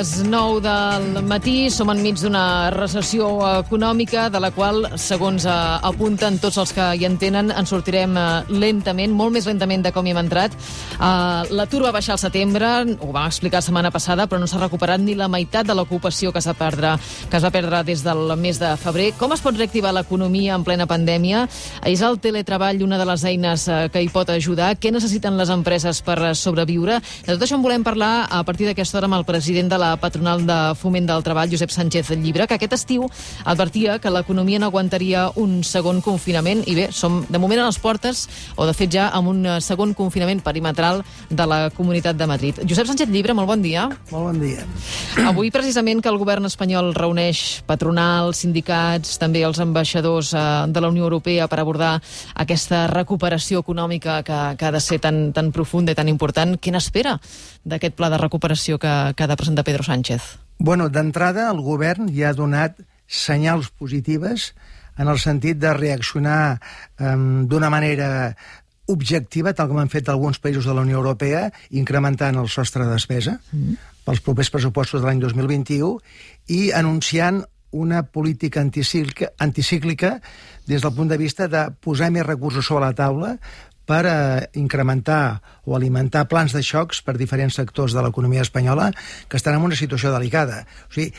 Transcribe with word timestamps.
Les 0.00 0.24
9 0.24 0.60
del 0.64 1.26
matí. 1.28 1.68
Som 1.68 1.90
enmig 1.92 2.16
d'una 2.22 2.70
recessió 2.72 3.26
econòmica 3.58 4.28
de 4.32 4.40
la 4.40 4.48
qual, 4.54 4.86
segons 4.96 5.44
eh, 5.44 5.52
apunten 5.90 6.38
tots 6.40 6.56
els 6.62 6.72
que 6.72 6.86
hi 6.96 7.04
entenen, 7.04 7.50
en 7.52 7.66
sortirem 7.68 8.14
eh, 8.16 8.24
lentament, 8.62 9.12
molt 9.12 9.34
més 9.34 9.44
lentament 9.44 9.84
de 9.84 9.92
com 9.92 10.06
hi 10.06 10.14
hem 10.14 10.20
entrat. 10.22 10.56
Eh, 10.56 11.50
L'atur 11.52 11.82
va 11.84 11.92
baixar 11.92 12.14
al 12.14 12.22
setembre, 12.22 12.70
ho 12.96 13.10
vam 13.12 13.28
explicar 13.28 13.60
la 13.60 13.66
setmana 13.66 13.90
passada, 13.92 14.24
però 14.24 14.40
no 14.40 14.48
s'ha 14.48 14.62
recuperat 14.62 15.02
ni 15.04 15.18
la 15.18 15.28
meitat 15.28 15.68
de 15.68 15.76
l'ocupació 15.76 16.32
que, 16.32 16.40
es 16.40 16.48
va 16.48 16.56
perdre, 16.56 16.94
que 17.28 17.36
es 17.36 17.44
va 17.44 17.52
perdre 17.52 17.82
des 17.84 18.04
del 18.06 18.32
mes 18.40 18.62
de 18.62 18.72
febrer. 18.80 19.10
Com 19.20 19.36
es 19.36 19.44
pot 19.44 19.58
reactivar 19.58 19.92
l'economia 19.92 20.56
en 20.56 20.64
plena 20.64 20.88
pandèmia? 20.88 21.44
És 21.84 22.00
el 22.06 22.16
teletreball 22.24 22.80
una 22.86 22.96
de 22.96 23.08
les 23.10 23.26
eines 23.28 23.68
que 23.92 24.00
hi 24.00 24.08
pot 24.08 24.32
ajudar? 24.32 24.72
Què 24.80 24.94
necessiten 24.96 25.36
les 25.36 25.52
empreses 25.52 26.00
per 26.06 26.32
sobreviure? 26.32 27.02
De 27.26 27.34
tot 27.34 27.44
això 27.44 27.60
en 27.60 27.68
volem 27.68 27.84
parlar 27.84 28.30
a 28.30 28.40
partir 28.48 28.70
d'aquesta 28.70 29.02
hora 29.02 29.12
amb 29.12 29.20
el 29.20 29.28
president 29.28 29.68
de 29.68 29.82
la 29.82 29.89
patronal 30.00 30.44
de 30.46 30.58
Foment 30.78 31.08
del 31.08 31.24
Treball, 31.26 31.50
Josep 31.50 31.72
Sánchez 31.74 32.10
Llibre, 32.20 32.46
que 32.46 32.58
aquest 32.58 32.76
estiu 32.76 33.08
advertia 33.44 33.98
que 33.98 34.12
l'economia 34.12 34.60
no 34.60 34.68
aguantaria 34.70 35.28
un 35.40 35.62
segon 35.64 36.00
confinament 36.04 36.62
i 36.66 36.76
bé, 36.76 36.88
som 36.92 37.24
de 37.28 37.40
moment 37.42 37.62
a 37.62 37.66
les 37.68 37.78
portes, 37.82 38.26
o 38.56 38.66
de 38.68 38.74
fet 38.76 38.92
ja 38.92 39.08
amb 39.16 39.32
un 39.32 39.44
eh, 39.46 39.58
segon 39.64 39.94
confinament 39.98 40.42
perimetral 40.44 41.02
de 41.28 41.46
la 41.46 41.60
Comunitat 41.74 42.18
de 42.18 42.28
Madrid. 42.30 42.60
Josep 42.68 42.88
Sánchez 42.90 43.10
Llibre, 43.10 43.34
molt 43.34 43.48
bon 43.50 43.62
dia. 43.62 43.88
Molt 44.10 44.30
bon 44.30 44.40
dia. 44.42 44.66
Avui, 45.26 45.50
precisament, 45.50 46.02
que 46.02 46.10
el 46.12 46.18
govern 46.20 46.46
espanyol 46.48 46.92
reuneix 46.94 47.62
patronals, 47.66 48.42
sindicats, 48.44 49.16
també 49.20 49.44
els 49.46 49.60
ambaixadors 49.62 50.34
eh, 50.34 50.46
de 50.68 50.80
la 50.80 50.90
Unió 50.92 51.08
Europea 51.08 51.48
per 51.50 51.60
abordar 51.60 51.96
aquesta 52.34 52.86
recuperació 52.90 53.64
econòmica 53.64 54.20
que, 54.26 54.40
que 54.56 54.68
ha 54.68 54.74
de 54.74 54.80
ser 54.80 55.00
tan, 55.00 55.30
tan 55.32 55.52
profunda 55.52 55.92
i 55.92 55.98
tan 55.98 56.08
important, 56.08 56.56
què 56.60 56.72
n'espera 56.74 57.18
d'aquest 57.64 57.96
pla 57.96 58.08
de 58.10 58.18
recuperació 58.20 58.78
que, 58.80 58.92
que 59.16 59.24
ha 59.24 59.28
de 59.30 59.36
presentar 59.36 59.64
Pedro 59.66 59.79
Sánchez? 59.82 60.38
Bueno, 60.58 60.88
d'entrada, 60.92 61.48
el 61.50 61.62
govern 61.64 62.10
ja 62.12 62.30
ha 62.30 62.36
donat 62.36 62.78
senyals 63.10 63.70
positives 63.72 64.52
en 65.00 65.08
el 65.08 65.18
sentit 65.18 65.58
de 65.58 65.72
reaccionar 65.74 66.60
um, 67.00 67.46
d'una 67.48 67.70
manera 67.72 68.34
objectiva, 68.90 69.54
tal 69.54 69.70
com 69.70 69.78
han 69.80 69.92
fet 69.92 70.10
alguns 70.10 70.40
països 70.42 70.66
de 70.66 70.74
la 70.74 70.82
Unió 70.84 70.98
Europea, 70.98 71.48
incrementant 71.70 72.36
el 72.40 72.50
sostre 72.50 72.84
de 72.84 72.92
despesa 72.92 73.38
mm. 73.52 73.78
pels 74.04 74.22
propers 74.26 74.50
pressupostos 74.52 75.00
de 75.00 75.08
l'any 75.08 75.22
2021 75.22 75.96
i 76.56 76.60
anunciant 76.76 77.44
una 77.70 78.02
política 78.02 78.60
anticíclica, 78.60 79.30
anticíclica 79.38 80.16
des 80.66 80.82
del 80.82 80.94
punt 80.94 81.10
de 81.10 81.18
vista 81.18 81.46
de 81.48 81.68
posar 81.80 82.10
més 82.10 82.26
recursos 82.26 82.66
sobre 82.66 82.88
la 82.88 82.96
taula 82.98 83.36
per 83.90 84.04
eh, 84.06 84.46
incrementar 84.54 85.42
o 85.66 85.74
alimentar 85.74 86.28
plans 86.30 86.54
de 86.54 86.62
xocs 86.62 87.02
per 87.02 87.16
diferents 87.18 87.58
sectors 87.58 87.96
de 87.96 88.04
l'economia 88.04 88.44
espanyola 88.46 88.92
que 89.28 89.38
estan 89.40 89.58
en 89.58 89.66
una 89.66 89.78
situació 89.78 90.12
delicada. 90.14 90.62
O 90.86 90.94
sigui, 90.94 91.10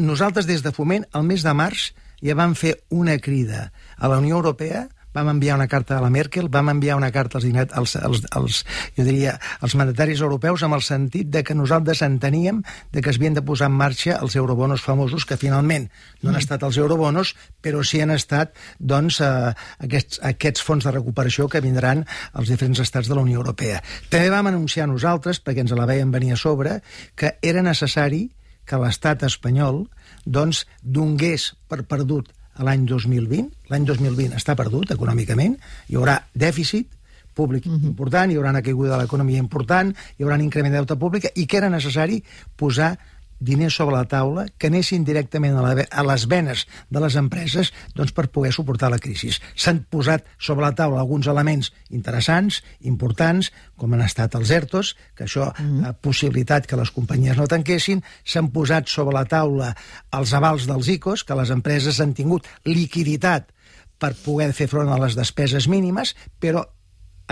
nosaltres 0.00 0.48
des 0.48 0.64
de 0.64 0.72
Foment, 0.72 1.04
el 1.12 1.26
mes 1.28 1.44
de 1.44 1.52
març, 1.52 1.90
ja 2.24 2.36
vam 2.38 2.56
fer 2.56 2.78
una 2.88 3.18
crida 3.20 3.70
a 3.98 4.08
la 4.08 4.20
Unió 4.22 4.40
Europea 4.40 4.86
vam 5.16 5.30
enviar 5.32 5.56
una 5.56 5.68
carta 5.68 5.96
a 5.96 6.02
la 6.04 6.10
Merkel, 6.12 6.50
vam 6.52 6.68
enviar 6.68 6.98
una 6.98 7.08
carta 7.12 7.38
als, 7.40 7.46
als, 7.72 7.96
als, 7.96 8.24
als, 8.36 8.58
jo 8.98 9.04
diria, 9.06 9.38
als 9.64 9.76
mandataris 9.78 10.20
europeus 10.20 10.64
amb 10.66 10.76
el 10.76 10.84
sentit 10.84 11.30
de 11.32 11.42
que 11.46 11.56
nosaltres 11.56 12.02
enteníem 12.04 12.60
de 12.92 13.00
que 13.00 13.10
es 13.10 13.16
havien 13.16 13.36
de 13.36 13.44
posar 13.46 13.70
en 13.70 13.78
marxa 13.80 14.18
els 14.20 14.36
eurobonos 14.36 14.84
famosos, 14.84 15.24
que 15.24 15.40
finalment 15.40 15.88
no 16.20 16.30
han 16.30 16.40
estat 16.40 16.66
els 16.68 16.76
eurobonos, 16.76 17.32
però 17.64 17.80
sí 17.80 18.02
han 18.04 18.12
estat 18.12 18.52
doncs, 18.78 19.22
eh, 19.24 19.54
aquests, 19.88 20.20
aquests 20.20 20.64
fons 20.66 20.84
de 20.84 20.92
recuperació 20.92 21.48
que 21.48 21.64
vindran 21.64 22.04
als 22.32 22.52
diferents 22.52 22.84
estats 22.84 23.08
de 23.08 23.16
la 23.16 23.24
Unió 23.24 23.40
Europea. 23.40 23.80
També 24.12 24.28
vam 24.30 24.52
anunciar 24.52 24.88
nosaltres, 24.90 25.40
perquè 25.40 25.64
ens 25.64 25.72
la 25.72 25.88
veiem 25.88 26.12
venir 26.12 26.34
a 26.36 26.40
sobre, 26.40 26.80
que 27.16 27.38
era 27.40 27.64
necessari 27.64 28.26
que 28.66 28.78
l'estat 28.82 29.22
espanyol 29.24 29.86
doncs, 30.26 30.66
donés 30.82 31.54
per 31.70 31.86
perdut 31.88 32.34
l'any 32.64 32.86
2020. 32.88 33.50
L'any 33.72 33.86
2020 33.88 34.36
està 34.36 34.56
perdut 34.58 34.92
econòmicament, 34.94 35.56
hi 35.88 35.98
haurà 35.98 36.20
dèficit 36.34 36.92
públic 37.36 37.66
uh 37.66 37.72
-huh. 37.72 37.84
important, 37.84 38.30
hi 38.30 38.36
haurà 38.36 38.50
una 38.50 38.62
caiguda 38.62 38.96
de 38.96 39.02
l'economia 39.02 39.38
important, 39.38 39.92
hi 40.16 40.22
haurà 40.22 40.36
un 40.36 40.46
increment 40.46 40.72
de 40.72 40.78
deute 40.78 40.96
pública 40.96 41.28
i 41.34 41.46
que 41.46 41.58
era 41.58 41.68
necessari 41.68 42.22
posar 42.56 42.98
diners 43.40 43.76
sobre 43.76 43.96
la 43.96 44.06
taula 44.08 44.46
que 44.58 44.70
anessin 44.70 45.04
directament 45.04 45.56
a, 45.58 45.62
la, 45.64 45.84
a 45.84 46.04
les 46.06 46.26
venes 46.30 46.64
de 46.90 47.02
les 47.02 47.16
empreses 47.20 47.72
doncs, 47.96 48.12
per 48.16 48.28
poder 48.32 48.52
suportar 48.54 48.90
la 48.92 49.00
crisi. 49.02 49.32
S'han 49.54 49.82
posat 49.90 50.26
sobre 50.38 50.64
la 50.64 50.74
taula 50.76 51.00
alguns 51.02 51.28
elements 51.30 51.72
interessants, 51.90 52.62
importants, 52.88 53.50
com 53.76 53.92
han 53.94 54.04
estat 54.06 54.36
els 54.38 54.52
ERTOs, 54.54 54.94
que 55.16 55.26
això 55.26 55.50
mm. 55.52 55.84
ha 55.84 55.92
possibilitat 55.92 56.68
que 56.68 56.78
les 56.80 56.92
companyies 56.94 57.36
no 57.36 57.48
tanquessin, 57.50 58.02
s'han 58.24 58.52
posat 58.54 58.88
sobre 58.92 59.16
la 59.16 59.26
taula 59.28 59.72
els 60.16 60.32
avals 60.36 60.68
dels 60.70 60.88
ICOs, 60.96 61.26
que 61.26 61.36
les 61.38 61.52
empreses 61.54 62.00
han 62.00 62.14
tingut 62.16 62.48
liquiditat 62.64 63.52
per 63.98 64.12
poder 64.24 64.52
fer 64.56 64.68
front 64.68 64.90
a 64.92 65.00
les 65.00 65.16
despeses 65.16 65.68
mínimes, 65.72 66.14
però 66.40 66.64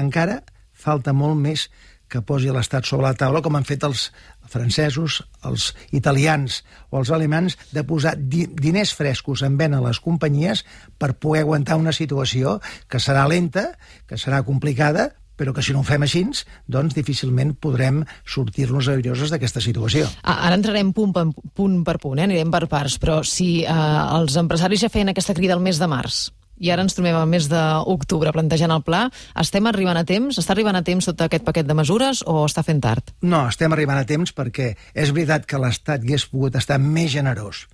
encara 0.00 0.40
falta 0.74 1.14
molt 1.14 1.38
més 1.38 1.68
que 2.14 2.22
posi 2.22 2.52
l'Estat 2.54 2.86
sobre 2.86 3.08
la 3.08 3.18
taula, 3.18 3.42
com 3.42 3.58
han 3.58 3.66
fet 3.66 3.82
els 3.88 4.06
francesos, 4.50 5.18
els 5.42 5.72
italians 5.96 6.60
o 6.92 7.00
els 7.00 7.10
alemans, 7.10 7.58
de 7.74 7.82
posar 7.82 8.14
di 8.14 8.46
diners 8.54 8.94
frescos 8.94 9.42
en 9.42 9.58
vena 9.58 9.82
a 9.82 9.86
les 9.88 9.98
companyies 10.04 10.62
per 10.98 11.16
poder 11.18 11.42
aguantar 11.42 11.80
una 11.80 11.94
situació 11.96 12.60
que 12.86 13.02
serà 13.02 13.26
lenta, 13.26 13.72
que 14.06 14.20
serà 14.20 14.44
complicada, 14.46 15.10
però 15.34 15.50
que 15.50 15.64
si 15.66 15.74
no 15.74 15.82
ho 15.82 15.86
fem 15.86 16.04
així, 16.06 16.22
doncs 16.70 16.94
difícilment 16.94 17.56
podrem 17.58 18.04
sortir-nos 18.22 18.86
airiosos 18.92 19.32
d'aquesta 19.34 19.62
situació. 19.64 20.06
Ara 20.22 20.54
entrarem 20.54 20.92
punt 20.94 21.10
per 21.16 21.26
punt, 21.34 21.80
per 21.82 21.98
punt 21.98 22.22
eh? 22.22 22.28
anirem 22.28 22.54
per 22.54 22.68
parts, 22.70 23.00
però 23.02 23.18
si 23.26 23.64
eh, 23.64 23.74
els 24.20 24.38
empresaris 24.38 24.86
ja 24.86 24.92
feien 24.92 25.10
aquesta 25.10 25.34
crida 25.34 25.58
el 25.58 25.64
mes 25.64 25.82
de 25.82 25.90
març, 25.90 26.28
i 26.58 26.70
ara 26.70 26.84
ens 26.84 26.94
trobem 26.96 27.16
al 27.18 27.28
mes 27.30 27.48
d'octubre 27.50 28.32
plantejant 28.34 28.72
el 28.74 28.84
pla. 28.86 29.06
Estem 29.40 29.66
arribant 29.70 29.98
a 29.98 30.04
temps? 30.08 30.38
Està 30.40 30.54
arribant 30.54 30.76
a 30.78 30.84
temps 30.86 31.10
tot 31.10 31.24
aquest 31.26 31.44
paquet 31.46 31.66
de 31.66 31.76
mesures 31.76 32.22
o 32.26 32.44
està 32.46 32.64
fent 32.66 32.82
tard? 32.84 33.14
No, 33.22 33.46
estem 33.48 33.72
arribant 33.72 34.00
a 34.00 34.08
temps 34.08 34.34
perquè 34.34 34.74
és 34.94 35.14
veritat 35.14 35.46
que 35.46 35.60
l'Estat 35.60 36.04
hagués 36.04 36.28
pogut 36.30 36.56
estar 36.60 36.78
més 36.82 37.12
generós 37.14 37.66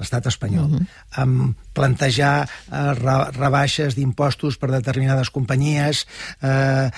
l'estat 0.00 0.26
espanyol, 0.30 0.64
uh 0.64 0.78
-huh. 0.80 0.86
amb 1.22 1.56
plantejar 1.76 2.48
eh, 2.48 2.94
rebaixes 3.36 3.94
d'impostos 3.94 4.56
per 4.56 4.70
determinades 4.70 5.28
companyies, 5.28 6.06
eh, 6.40 6.88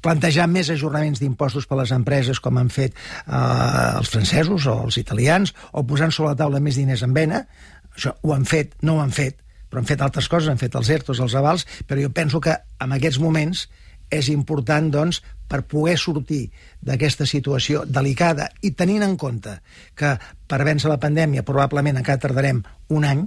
plantejar 0.00 0.46
més 0.48 0.70
ajornaments 0.70 1.20
d'impostos 1.20 1.66
per 1.66 1.76
a 1.76 1.80
les 1.82 1.92
empreses, 1.92 2.40
com 2.40 2.56
han 2.58 2.70
fet 2.70 2.94
eh, 2.94 3.98
els 3.98 4.08
francesos 4.08 4.66
o 4.66 4.84
els 4.84 4.96
italians, 4.96 5.54
o 5.72 5.84
posant 5.84 6.10
sobre 6.10 6.30
la 6.30 6.36
taula 6.36 6.60
més 6.60 6.76
diners 6.76 7.02
en 7.02 7.12
vena, 7.12 7.46
això 7.94 8.14
ho 8.22 8.34
han 8.34 8.44
fet, 8.44 8.74
no 8.80 8.96
ho 8.96 9.00
han 9.00 9.12
fet, 9.12 9.36
però 9.70 9.80
han 9.80 9.88
fet 9.88 10.02
altres 10.02 10.28
coses, 10.28 10.50
han 10.50 10.60
fet 10.60 10.74
els 10.76 10.90
ERTOs, 10.90 11.22
els 11.22 11.36
avals, 11.38 11.66
però 11.86 12.02
jo 12.02 12.10
penso 12.14 12.40
que 12.42 12.56
en 12.82 12.96
aquests 12.96 13.20
moments 13.22 13.68
és 14.10 14.28
important, 14.32 14.90
doncs, 14.90 15.22
per 15.50 15.62
poder 15.66 15.96
sortir 15.98 16.44
d'aquesta 16.86 17.26
situació 17.26 17.84
delicada 17.86 18.48
i 18.66 18.72
tenint 18.78 19.02
en 19.06 19.16
compte 19.18 19.56
que 19.98 20.14
per 20.50 20.60
vèncer 20.66 20.90
la 20.90 21.00
pandèmia 21.02 21.46
probablement 21.46 21.98
encara 21.98 22.22
tardarem 22.22 22.62
un 22.94 23.06
any, 23.06 23.24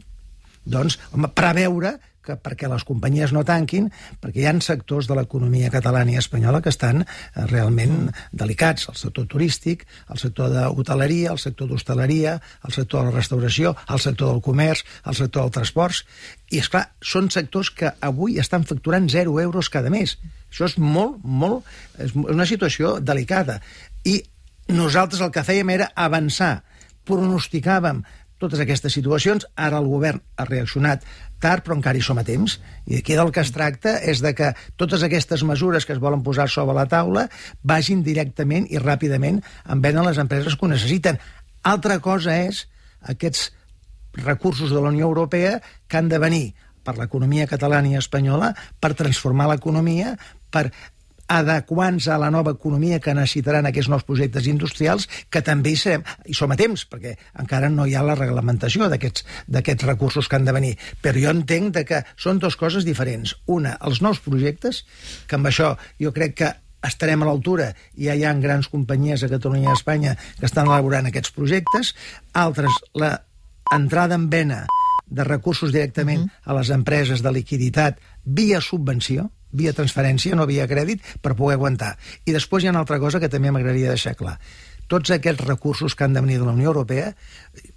doncs, 0.64 1.00
home, 1.12 1.32
preveure 1.36 1.98
que 2.24 2.38
perquè 2.40 2.70
les 2.72 2.86
companyies 2.88 3.34
no 3.36 3.44
tanquin, 3.48 3.90
perquè 4.24 4.44
hi 4.44 4.48
ha 4.50 4.54
sectors 4.64 5.10
de 5.10 5.18
l'economia 5.18 5.72
catalana 5.74 6.14
i 6.14 6.20
espanyola 6.22 6.62
que 6.64 6.72
estan 6.74 7.04
eh, 7.04 7.08
realment 7.52 8.12
delicats, 8.32 8.88
el 8.90 9.00
sector 9.00 9.28
turístic, 9.30 9.86
el 10.14 10.22
sector 10.22 10.54
d'hoteleria, 10.54 11.32
el 11.34 11.42
sector 11.42 11.70
d'hostaleria, 11.70 12.38
el 12.68 12.76
sector 12.76 13.04
de 13.04 13.12
la 13.12 13.18
restauració, 13.18 13.76
el 13.90 14.04
sector 14.04 14.34
del 14.34 14.44
comerç, 14.46 14.86
el 15.06 15.18
sector 15.20 15.48
dels 15.48 15.58
transports, 15.60 16.04
i 16.52 16.62
és 16.62 16.70
clar, 16.70 16.86
són 17.02 17.30
sectors 17.34 17.72
que 17.74 17.94
avui 18.02 18.40
estan 18.42 18.66
facturant 18.70 19.10
0 19.10 19.40
euros 19.42 19.72
cada 19.74 19.92
mes. 19.94 20.18
Això 20.52 20.70
és 20.70 20.78
molt, 20.78 21.20
molt... 21.24 21.66
és 21.98 22.14
una 22.16 22.46
situació 22.46 23.00
delicada. 23.02 23.60
I 24.06 24.20
nosaltres 24.70 25.22
el 25.24 25.32
que 25.34 25.44
fèiem 25.46 25.72
era 25.74 25.90
avançar, 25.96 26.62
pronosticàvem 27.08 28.04
totes 28.44 28.62
aquestes 28.62 28.94
situacions, 28.96 29.48
ara 29.56 29.80
el 29.80 29.88
govern 29.88 30.22
ha 30.38 30.46
reaccionat 30.50 31.06
tard, 31.44 31.64
però 31.64 31.78
encara 31.78 32.00
hi 32.00 32.04
som 32.06 32.20
a 32.20 32.26
temps. 32.28 32.58
I 32.88 33.00
aquí 33.00 33.16
del 33.20 33.32
que 33.36 33.44
es 33.44 33.52
tracta 33.56 33.96
és 34.00 34.22
de 34.24 34.34
que 34.36 34.52
totes 34.80 35.04
aquestes 35.04 35.44
mesures 35.48 35.88
que 35.88 35.96
es 35.96 36.04
volen 36.04 36.24
posar 36.24 36.50
sobre 36.52 36.76
la 36.78 36.88
taula 36.92 37.28
vagin 37.64 38.04
directament 38.04 38.68
i 38.72 38.82
ràpidament 38.84 39.42
en 39.44 39.84
vena 39.84 40.06
les 40.08 40.20
empreses 40.22 40.56
que 40.56 40.68
ho 40.68 40.72
necessiten. 40.72 41.20
Altra 41.64 42.00
cosa 42.04 42.36
és 42.44 42.66
aquests 43.16 43.52
recursos 44.14 44.72
de 44.72 44.80
la 44.80 44.92
Unió 44.92 45.08
Europea 45.10 45.58
que 45.88 45.98
han 45.98 46.12
de 46.12 46.20
venir 46.22 46.46
per 46.84 46.98
l'economia 47.00 47.48
catalana 47.48 47.90
i 47.90 47.98
espanyola, 47.98 48.52
per 48.84 48.92
transformar 49.00 49.48
l'economia, 49.50 50.18
per 50.52 50.70
adequant-se 51.34 52.12
a 52.14 52.20
la 52.22 52.30
nova 52.34 52.54
economia 52.54 53.00
que 53.02 53.16
necessitaran 53.18 53.66
aquests 53.66 53.90
nous 53.90 54.06
projectes 54.06 54.48
industrials, 54.50 55.08
que 55.34 55.42
també 55.46 55.74
hi, 55.74 55.80
serem, 55.80 56.04
hi 56.30 56.36
som 56.38 56.54
a 56.54 56.58
temps, 56.60 56.86
perquè 56.90 57.16
encara 57.42 57.72
no 57.74 57.88
hi 57.90 57.96
ha 57.98 58.04
la 58.06 58.18
reglamentació 58.20 58.90
d'aquests 58.90 59.88
recursos 59.88 60.30
que 60.30 60.38
han 60.38 60.46
de 60.46 60.56
venir. 60.56 60.74
Però 61.02 61.18
jo 61.20 61.34
entenc 61.34 61.74
de 61.80 61.86
que 61.90 62.04
són 62.16 62.42
dues 62.44 62.58
coses 62.60 62.86
diferents. 62.86 63.36
Una, 63.50 63.78
els 63.82 64.04
nous 64.06 64.22
projectes, 64.24 64.84
que 65.28 65.40
amb 65.40 65.50
això 65.50 65.74
jo 66.02 66.14
crec 66.14 66.38
que 66.42 66.54
estarem 66.84 67.24
a 67.24 67.30
l'altura 67.30 67.72
i 67.96 68.10
ja 68.10 68.16
hi 68.16 68.26
ha 68.28 68.34
grans 68.44 68.68
companyies 68.72 69.24
a 69.24 69.32
Catalunya 69.32 69.70
i 69.70 69.72
a 69.72 69.78
Espanya 69.78 70.16
que 70.40 70.48
estan 70.50 70.68
elaborant 70.68 71.08
aquests 71.10 71.32
projectes. 71.36 71.94
Altres, 72.34 72.76
la 73.00 73.16
entrada 73.74 74.20
en 74.20 74.30
vena 74.30 74.66
de 75.08 75.24
recursos 75.24 75.72
directament 75.72 76.28
-huh. 76.28 76.52
a 76.52 76.54
les 76.60 76.70
empreses 76.70 77.22
de 77.22 77.32
liquiditat 77.32 78.00
via 78.24 78.62
subvenció, 78.62 79.32
via 79.54 79.74
transferència, 79.78 80.36
no 80.36 80.50
via 80.50 80.68
crèdit, 80.70 81.06
per 81.22 81.38
poder 81.40 81.58
aguantar. 81.60 81.94
I 82.26 82.36
després 82.36 82.64
hi 82.64 82.70
ha 82.70 82.76
una 82.76 82.84
altra 82.84 83.00
cosa 83.00 83.22
que 83.22 83.32
també 83.32 83.54
m'agradaria 83.54 83.94
deixar 83.94 84.18
clar. 84.20 84.40
Tots 84.92 85.14
aquests 85.16 85.46
recursos 85.48 85.96
que 85.96 86.04
han 86.06 86.18
de 86.18 86.22
venir 86.26 86.42
de 86.42 86.50
la 86.50 86.58
Unió 86.58 86.74
Europea, 86.74 87.14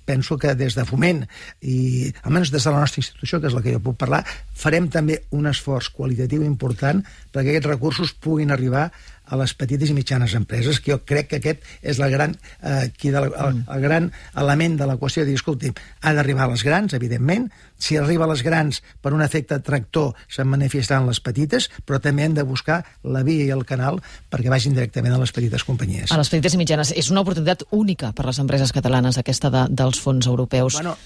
penso 0.07 0.39
que 0.39 0.55
des 0.55 0.79
de 0.79 0.87
Foment 0.89 1.25
i 1.61 2.13
almenys 2.23 2.53
des 2.55 2.65
de 2.65 2.73
la 2.73 2.85
nostra 2.85 3.03
institució, 3.03 3.41
que 3.43 3.51
és 3.51 3.57
la 3.57 3.65
que 3.65 3.75
jo 3.75 3.83
puc 3.83 3.99
parlar, 4.01 4.23
farem 4.55 4.89
també 4.93 5.21
un 5.37 5.51
esforç 5.51 5.91
qualitatiu 5.93 6.47
important 6.47 7.03
perquè 7.35 7.53
aquests 7.53 7.73
recursos 7.75 8.15
puguin 8.15 8.55
arribar 8.55 8.89
a 9.27 9.37
les 9.41 9.53
petites 9.59 9.91
i 9.91 9.95
mitjanes 9.97 10.35
empreses, 10.39 10.79
que 10.81 10.93
jo 10.93 11.01
crec 11.05 11.31
que 11.31 11.41
aquest 11.41 11.65
és 11.83 11.99
la 11.99 12.09
gran, 12.13 12.37
eh, 12.63 12.93
qui 12.95 13.11
de 13.11 13.25
la, 13.25 13.31
el, 13.49 13.63
el 13.75 13.83
gran 13.83 14.11
element 14.39 14.77
de 14.79 14.87
l'equació 14.87 15.25
de 15.25 15.33
dir, 15.33 15.41
escolti, 15.41 15.73
ha 16.03 16.15
d'arribar 16.15 16.47
a 16.47 16.53
les 16.55 16.63
grans, 16.67 16.95
evidentment, 16.95 17.49
si 17.79 17.97
arriba 17.97 18.25
a 18.25 18.31
les 18.31 18.43
grans 18.47 18.81
per 19.03 19.13
un 19.13 19.23
efecte 19.23 19.59
tractor 19.61 20.15
se'n 20.33 20.49
manifestaran 20.49 21.09
les 21.11 21.21
petites, 21.21 21.69
però 21.85 22.01
també 22.01 22.25
hem 22.25 22.37
de 22.37 22.45
buscar 22.47 22.83
la 23.05 23.23
via 23.27 23.45
i 23.45 23.53
el 23.53 23.67
canal 23.69 24.01
perquè 24.33 24.53
vagin 24.53 24.77
directament 24.77 25.17
a 25.17 25.21
les 25.21 25.35
petites 25.35 25.65
companyies. 25.67 26.13
A 26.13 26.21
les 26.21 26.31
petites 26.33 26.57
i 26.57 26.61
mitjanes. 26.63 26.95
És 26.97 27.11
una 27.13 27.21
oportunitat 27.27 27.67
única 27.77 28.13
per 28.17 28.29
les 28.29 28.41
empreses 28.41 28.73
catalanes, 28.73 29.19
aquesta 29.21 29.51
de, 29.53 29.67
dels 29.69 29.96
fons 30.03 30.27
europeus. 30.27 30.81
Bueno, 30.81 30.97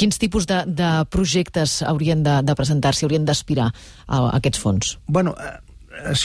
Quins 0.00 0.16
tipus 0.16 0.46
de, 0.48 0.62
de 0.64 0.90
projectes 1.12 1.82
haurien 1.84 2.22
de, 2.24 2.38
de 2.46 2.54
presentar-se, 2.56 3.04
haurien 3.04 3.26
d'aspirar 3.28 3.66
a, 3.68 3.74
a 4.16 4.20
aquests 4.38 4.62
fons? 4.62 4.94
Bueno, 5.12 5.34
eh, 5.36 5.58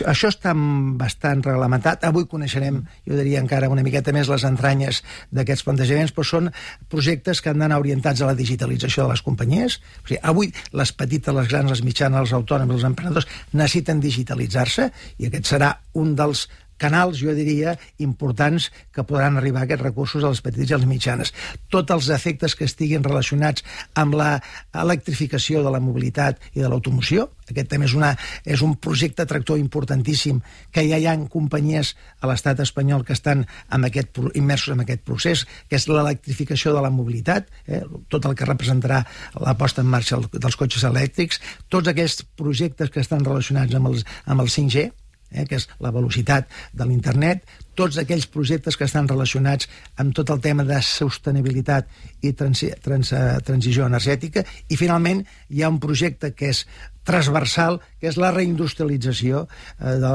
això 0.08 0.30
està 0.32 0.54
bastant 1.00 1.42
reglamentat. 1.44 2.06
Avui 2.08 2.28
coneixerem, 2.32 2.82
jo 3.08 3.18
diria 3.18 3.42
encara 3.44 3.70
una 3.72 3.84
miqueta 3.84 4.14
més, 4.16 4.30
les 4.32 4.46
entranyes 4.48 5.02
d'aquests 5.36 5.66
plantejaments, 5.68 6.14
però 6.16 6.28
són 6.30 6.52
projectes 6.92 7.42
que 7.42 7.52
han 7.52 7.60
d'anar 7.60 7.82
orientats 7.84 8.22
a 8.22 8.30
la 8.32 8.38
digitalització 8.38 9.06
de 9.06 9.16
les 9.16 9.26
companyies. 9.26 9.80
O 10.04 10.08
sigui, 10.08 10.22
avui 10.24 10.54
les 10.72 10.94
petites, 10.96 11.36
les 11.36 11.50
grans, 11.52 11.72
les 11.74 11.84
mitjanes, 11.84 12.22
els 12.28 12.36
autònoms, 12.38 12.78
els 12.78 12.88
emprenedors 12.88 13.28
necessiten 13.54 14.04
digitalitzar-se 14.04 14.92
i 15.20 15.28
aquest 15.32 15.52
serà 15.52 15.76
un 16.00 16.16
dels 16.16 16.48
canals, 16.82 17.20
jo 17.22 17.34
diria, 17.38 17.76
importants 18.04 18.72
que 18.94 19.06
podran 19.08 19.38
arribar 19.40 19.64
aquests 19.66 19.84
recursos 19.84 20.24
a 20.24 20.32
les 20.34 20.42
petites 20.44 20.72
i 20.72 20.76
a 20.76 20.80
les 20.82 20.90
mitjanes. 20.90 21.34
Tots 21.72 21.96
els 21.96 22.10
efectes 22.16 22.56
que 22.56 22.68
estiguin 22.68 23.04
relacionats 23.06 23.66
amb 23.96 24.18
la 24.20 24.32
electrificació 24.74 25.64
de 25.64 25.74
la 25.74 25.82
mobilitat 25.84 26.42
i 26.54 26.64
de 26.64 26.70
l'automoció, 26.72 27.30
aquest 27.50 27.70
també 27.70 27.86
és, 27.86 27.94
una, 27.94 28.12
és 28.46 28.62
un 28.66 28.74
projecte 28.82 29.26
tractor 29.30 29.60
importantíssim 29.62 30.42
que 30.74 30.86
ja 30.90 30.98
hi 30.98 31.06
ha 31.06 31.16
companyies 31.32 31.94
a 32.22 32.30
l'estat 32.30 32.60
espanyol 32.64 33.06
que 33.06 33.14
estan 33.14 33.46
amb 33.70 33.90
aquest, 33.90 34.20
immersos 34.34 34.74
en 34.74 34.84
aquest 34.84 35.06
procés, 35.06 35.46
que 35.70 35.78
és 35.78 35.88
l'electrificació 35.90 36.74
de 36.76 36.84
la 36.86 36.92
mobilitat, 36.94 37.50
eh? 37.68 37.84
tot 38.10 38.26
el 38.26 38.36
que 38.36 38.50
representarà 38.50 39.04
la 39.42 39.56
posta 39.60 39.86
en 39.86 39.92
marxa 39.94 40.20
dels 40.34 40.58
cotxes 40.60 40.86
elèctrics, 40.90 41.42
tots 41.70 41.92
aquests 41.92 42.26
projectes 42.38 42.92
que 42.92 43.04
estan 43.04 43.26
relacionats 43.26 43.78
amb, 43.78 43.94
els, 43.94 44.06
amb 44.26 44.42
el 44.42 44.50
5G, 44.50 44.90
eh, 45.36 45.46
que 45.46 45.60
és 45.60 45.68
la 45.84 45.92
velocitat 45.96 46.50
de 46.74 46.88
l'internet, 46.88 47.44
tots 47.76 48.00
aquells 48.00 48.26
projectes 48.32 48.80
que 48.80 48.88
estan 48.88 49.10
relacionats 49.12 49.70
amb 50.02 50.16
tot 50.16 50.32
el 50.32 50.42
tema 50.42 50.64
de 50.64 50.80
sostenibilitat 50.82 51.92
i 52.24 52.32
transi 52.34 52.72
trans 52.82 53.12
transició 53.46 53.86
energètica, 53.86 54.46
i 54.72 54.80
finalment 54.80 55.26
hi 55.52 55.62
ha 55.62 55.70
un 55.70 55.82
projecte 55.84 56.32
que 56.34 56.54
és 56.56 56.66
transversal, 57.06 57.80
que 58.02 58.10
és 58.10 58.18
la 58.20 58.32
reindustrialització 58.34 59.46
eh, 59.46 59.96
de, 60.02 60.14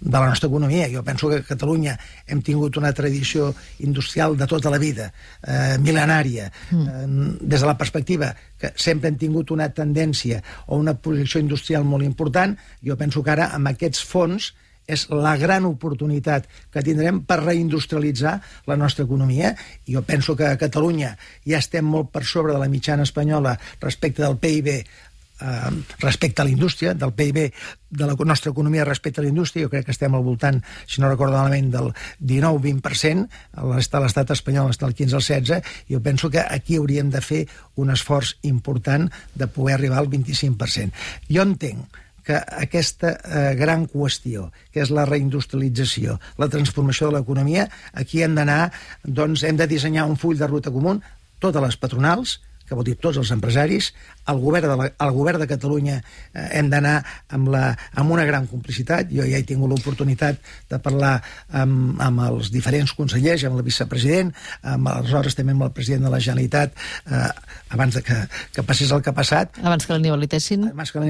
de 0.00 0.16
la 0.16 0.26
nostra 0.26 0.48
economia. 0.48 0.88
Jo 0.92 1.04
penso 1.06 1.30
que 1.30 1.42
a 1.42 1.46
Catalunya 1.46 1.96
hem 2.26 2.42
tingut 2.42 2.80
una 2.80 2.92
tradició 2.96 3.52
industrial 3.84 4.36
de 4.38 4.48
tota 4.50 4.72
la 4.72 4.80
vida, 4.82 5.10
eh, 5.42 5.76
mil·lenària, 5.82 6.48
mm. 6.70 6.86
eh, 6.86 7.08
des 7.40 7.60
de 7.60 7.68
la 7.68 7.76
perspectiva 7.78 8.32
que 8.58 8.72
sempre 8.76 9.12
hem 9.12 9.18
tingut 9.20 9.52
una 9.54 9.68
tendència 9.70 10.40
o 10.66 10.80
una 10.80 10.96
projecció 10.96 11.42
industrial 11.44 11.84
molt 11.84 12.06
important, 12.06 12.56
jo 12.84 12.96
penso 12.96 13.22
que 13.22 13.36
ara 13.36 13.52
amb 13.54 13.70
aquests 13.70 14.02
fons 14.04 14.54
és 14.88 15.04
la 15.12 15.34
gran 15.36 15.66
oportunitat 15.68 16.46
que 16.72 16.82
tindrem 16.82 17.20
per 17.28 17.42
reindustrialitzar 17.42 18.38
la 18.70 18.76
nostra 18.80 19.04
economia. 19.04 19.52
I 19.86 19.98
jo 19.98 20.02
penso 20.02 20.34
que 20.34 20.48
a 20.48 20.56
Catalunya 20.56 21.12
ja 21.44 21.60
estem 21.60 21.84
molt 21.84 22.08
per 22.14 22.24
sobre 22.24 22.56
de 22.56 22.62
la 22.62 22.70
mitjana 22.72 23.04
espanyola 23.04 23.58
respecte 23.82 24.24
del 24.24 24.40
PIB 24.40 24.72
eh, 25.40 25.70
respecte 26.00 26.42
a 26.42 26.44
la 26.44 26.50
indústria, 26.50 26.94
del 26.94 27.12
PIB 27.12 27.52
de 27.90 28.06
la 28.06 28.14
nostra 28.14 28.50
economia 28.50 28.84
respecte 28.84 29.20
a 29.20 29.24
la 29.24 29.30
indústria, 29.30 29.64
jo 29.64 29.70
crec 29.72 29.86
que 29.86 29.94
estem 29.94 30.14
al 30.14 30.24
voltant, 30.24 30.60
si 30.86 31.00
no 31.00 31.08
recordo 31.08 31.38
malament, 31.38 31.70
del 31.72 31.92
19-20%, 32.20 33.28
a 33.56 34.02
l'estat 34.04 34.34
espanyol 34.34 34.72
està 34.72 34.88
al 34.88 34.96
15 34.98 35.16
al 35.16 35.24
16, 35.24 35.70
jo 35.88 36.02
penso 36.04 36.30
que 36.30 36.42
aquí 36.42 36.76
hauríem 36.76 37.10
de 37.10 37.22
fer 37.24 37.46
un 37.76 37.94
esforç 37.94 38.36
important 38.42 39.08
de 39.34 39.48
poder 39.48 39.78
arribar 39.78 40.02
al 40.02 40.10
25%. 40.12 40.92
Jo 41.32 41.46
entenc 41.46 42.04
que 42.28 42.36
aquesta 42.36 43.14
eh, 43.24 43.54
gran 43.56 43.86
qüestió, 43.88 44.50
que 44.68 44.82
és 44.84 44.90
la 44.92 45.06
reindustrialització, 45.08 46.18
la 46.36 46.50
transformació 46.52 47.08
de 47.08 47.16
l'economia, 47.16 47.64
aquí 47.96 48.20
hem 48.20 48.34
d'anar, 48.36 48.68
doncs 49.02 49.46
hem 49.48 49.56
de 49.56 49.66
dissenyar 49.70 50.04
un 50.04 50.18
full 50.20 50.36
de 50.36 50.50
ruta 50.50 50.72
comú, 50.74 50.98
totes 51.40 51.64
les 51.64 51.78
patronals, 51.80 52.36
que 52.68 52.76
vol 52.78 52.86
dir 52.86 52.96
tots 53.00 53.18
els 53.20 53.32
empresaris, 53.34 53.90
el 54.28 54.40
govern 54.42 54.68
de, 54.68 54.76
la, 54.76 54.88
el 55.06 55.14
govern 55.16 55.42
de 55.42 55.48
Catalunya 55.50 55.96
eh, 55.98 56.46
hem 56.60 56.70
d'anar 56.72 56.96
amb, 57.34 57.50
la, 57.54 57.64
amb 57.98 58.14
una 58.14 58.26
gran 58.28 58.46
complicitat. 58.50 59.10
Jo 59.12 59.26
ja 59.28 59.40
he 59.40 59.46
tingut 59.48 59.72
l'oportunitat 59.72 60.40
de 60.70 60.80
parlar 60.84 61.16
amb, 61.48 61.98
amb 62.04 62.24
els 62.28 62.52
diferents 62.54 62.94
consellers, 62.98 63.46
amb 63.48 63.58
el 63.58 63.66
vicepresident, 63.66 64.34
amb 64.62 64.92
aleshores 64.92 65.38
també 65.38 65.56
amb 65.56 65.68
el 65.68 65.74
president 65.76 66.08
de 66.08 66.14
la 66.14 66.22
Generalitat, 66.22 66.76
eh, 67.08 67.26
abans 67.76 67.98
de 67.98 68.04
que, 68.04 68.20
que 68.54 68.64
passés 68.66 68.92
el 68.92 69.02
que 69.02 69.12
ha 69.12 69.16
passat. 69.16 69.60
Abans 69.64 69.86
que 69.86 69.96
l'anivelitessin? 69.96 70.70
Abans 70.72 70.92
que 70.92 71.04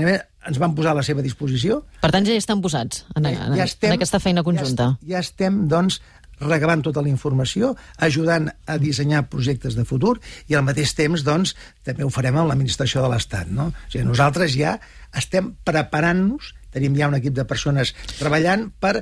ens 0.49 0.59
van 0.61 0.75
posar 0.77 0.95
a 0.95 0.99
la 0.99 1.05
seva 1.07 1.23
disposició. 1.25 1.83
Per 2.03 2.11
tant, 2.15 2.27
ja 2.27 2.35
hi 2.37 2.41
estan 2.41 2.63
posats 2.65 3.03
en, 3.15 3.27
en, 3.27 3.57
ja 3.59 3.67
estem, 3.67 3.91
en 3.91 3.99
aquesta 3.99 4.21
feina 4.23 4.45
conjunta. 4.47 4.93
Ja, 5.03 5.17
ja 5.17 5.23
estem, 5.27 5.65
doncs, 5.71 5.99
recabant 6.41 6.83
tota 6.87 7.03
la 7.05 7.11
informació, 7.11 7.75
ajudant 8.05 8.49
a 8.67 8.79
dissenyar 8.81 9.27
projectes 9.33 9.77
de 9.79 9.85
futur 9.89 10.17
i 10.49 10.57
al 10.59 10.67
mateix 10.67 10.95
temps, 10.99 11.25
doncs, 11.27 11.55
també 11.87 12.07
ho 12.07 12.13
farem 12.15 12.39
amb 12.39 12.51
l'administració 12.51 13.03
de 13.05 13.13
l'Estat, 13.13 13.51
no? 13.51 13.71
O 13.73 13.91
sigui, 13.91 14.07
nosaltres 14.09 14.55
ja 14.57 14.79
estem 15.17 15.55
preparant-nos, 15.67 16.55
tenim 16.75 16.97
ja 16.99 17.09
un 17.09 17.17
equip 17.19 17.35
de 17.37 17.47
persones 17.49 17.95
treballant 18.19 18.69
per 18.81 19.01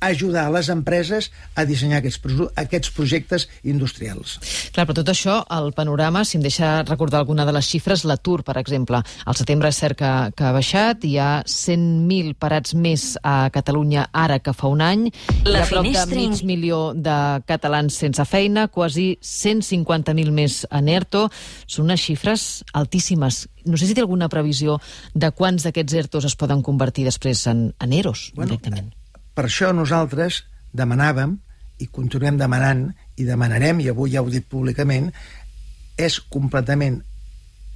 ajudar 0.00 0.48
les 0.52 0.70
empreses 0.72 1.30
a 1.54 1.64
dissenyar 1.68 2.00
aquests, 2.00 2.20
aquests 2.60 2.92
projectes 2.96 3.46
industrials. 3.64 4.38
Clar, 4.74 4.86
però 4.88 4.96
tot 5.00 5.12
això, 5.12 5.40
el 5.56 5.72
panorama, 5.76 6.24
si 6.24 6.38
em 6.38 6.44
deixa 6.44 6.80
recordar 6.88 7.20
alguna 7.20 7.46
de 7.46 7.54
les 7.54 7.68
xifres, 7.68 8.04
l'atur, 8.08 8.40
per 8.46 8.56
exemple. 8.60 9.02
Al 9.24 9.38
setembre 9.38 9.70
és 9.70 9.80
cert 9.80 9.98
que, 10.00 10.12
que 10.36 10.46
ha 10.48 10.54
baixat, 10.56 11.04
hi 11.04 11.16
ha 11.20 11.30
100.000 11.46 12.34
parats 12.40 12.74
més 12.74 13.14
a 13.22 13.50
Catalunya 13.52 14.08
ara 14.12 14.40
que 14.40 14.54
fa 14.56 14.70
un 14.72 14.82
any, 14.84 15.08
la 15.44 15.60
hi 15.60 15.62
ha 15.62 15.68
prop 15.70 15.88
de 15.88 16.06
mig 16.16 16.44
milió 16.48 16.80
de 16.96 17.18
catalans 17.48 18.00
sense 18.00 18.24
feina, 18.28 18.68
quasi 18.72 19.12
150.000 19.22 20.34
més 20.34 20.62
en 20.70 20.88
ERTO. 20.88 21.26
Són 21.66 21.90
unes 21.90 22.02
xifres 22.02 22.48
altíssimes. 22.76 23.44
No 23.66 23.76
sé 23.76 23.88
si 23.88 23.96
té 23.96 24.04
alguna 24.04 24.30
previsió 24.32 24.78
de 25.14 25.32
quants 25.36 25.66
d'aquests 25.66 25.98
ERTOs 26.04 26.30
es 26.30 26.38
poden 26.40 26.64
convertir 26.66 27.04
després 27.08 27.44
en, 27.50 27.68
en 27.76 28.00
EROs, 28.00 28.30
bueno, 28.34 28.56
directament. 28.56 28.94
Per 29.40 29.46
això 29.48 29.70
nosaltres 29.72 30.42
demanàvem, 30.76 31.30
i 31.80 31.86
continuem 31.88 32.36
demanant, 32.36 32.82
i 33.16 33.24
demanarem, 33.24 33.78
i 33.80 33.86
avui 33.88 34.10
ja 34.12 34.20
ho 34.20 34.28
dic 34.28 34.44
públicament, 34.52 35.06
és 35.96 36.18
completament 36.28 36.98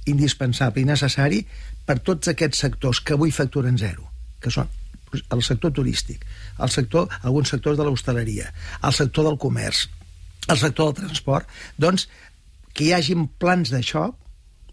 indispensable 0.05 0.83
i 0.83 0.85
necessari 0.85 1.39
per 1.87 1.95
tots 2.05 2.29
aquests 2.29 2.61
sectors 2.67 2.99
que 3.01 3.17
avui 3.17 3.33
facturen 3.33 3.81
zero, 3.81 4.05
que 4.37 4.53
són 4.53 4.69
el 5.33 5.41
sector 5.41 5.73
turístic, 5.73 6.21
el 6.61 6.69
sector, 6.69 7.09
alguns 7.23 7.49
sectors 7.55 7.81
de 7.81 7.89
l'hostaleria, 7.89 8.53
el 8.85 8.93
sector 8.93 9.25
del 9.25 9.41
comerç, 9.41 9.87
el 10.45 10.61
sector 10.61 10.91
del 10.91 10.99
transport, 11.01 11.49
doncs 11.81 12.05
que 12.77 12.91
hi 12.91 12.93
hagin 12.93 13.25
plans 13.41 13.73
de 13.73 13.81
xoc 13.81 14.13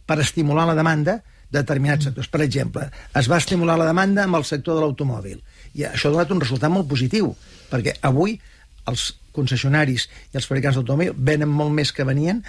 per 0.05 0.21
estimular 0.21 0.69
la 0.69 0.77
demanda 0.77 1.23
de 1.23 1.32
determinats 1.53 2.09
sectors. 2.09 2.31
Per 2.33 2.43
exemple, 2.45 2.89
es 3.19 3.29
va 3.31 3.41
estimular 3.43 3.79
la 3.79 3.89
demanda 3.89 4.25
amb 4.27 4.41
el 4.41 4.47
sector 4.49 4.79
de 4.79 4.85
l'automòbil 4.85 5.41
i 5.79 5.87
això 5.89 6.11
ha 6.11 6.17
donat 6.17 6.33
un 6.35 6.41
resultat 6.43 6.73
molt 6.73 6.89
positiu, 6.89 7.33
perquè 7.71 7.97
avui 8.09 8.39
els 8.91 9.13
concessionaris 9.33 10.09
i 10.33 10.39
els 10.41 10.49
fabricants 10.49 10.77
d'automòbil 10.77 11.15
venen 11.17 11.49
molt 11.49 11.73
més 11.73 11.93
que 11.95 12.05
venien 12.05 12.43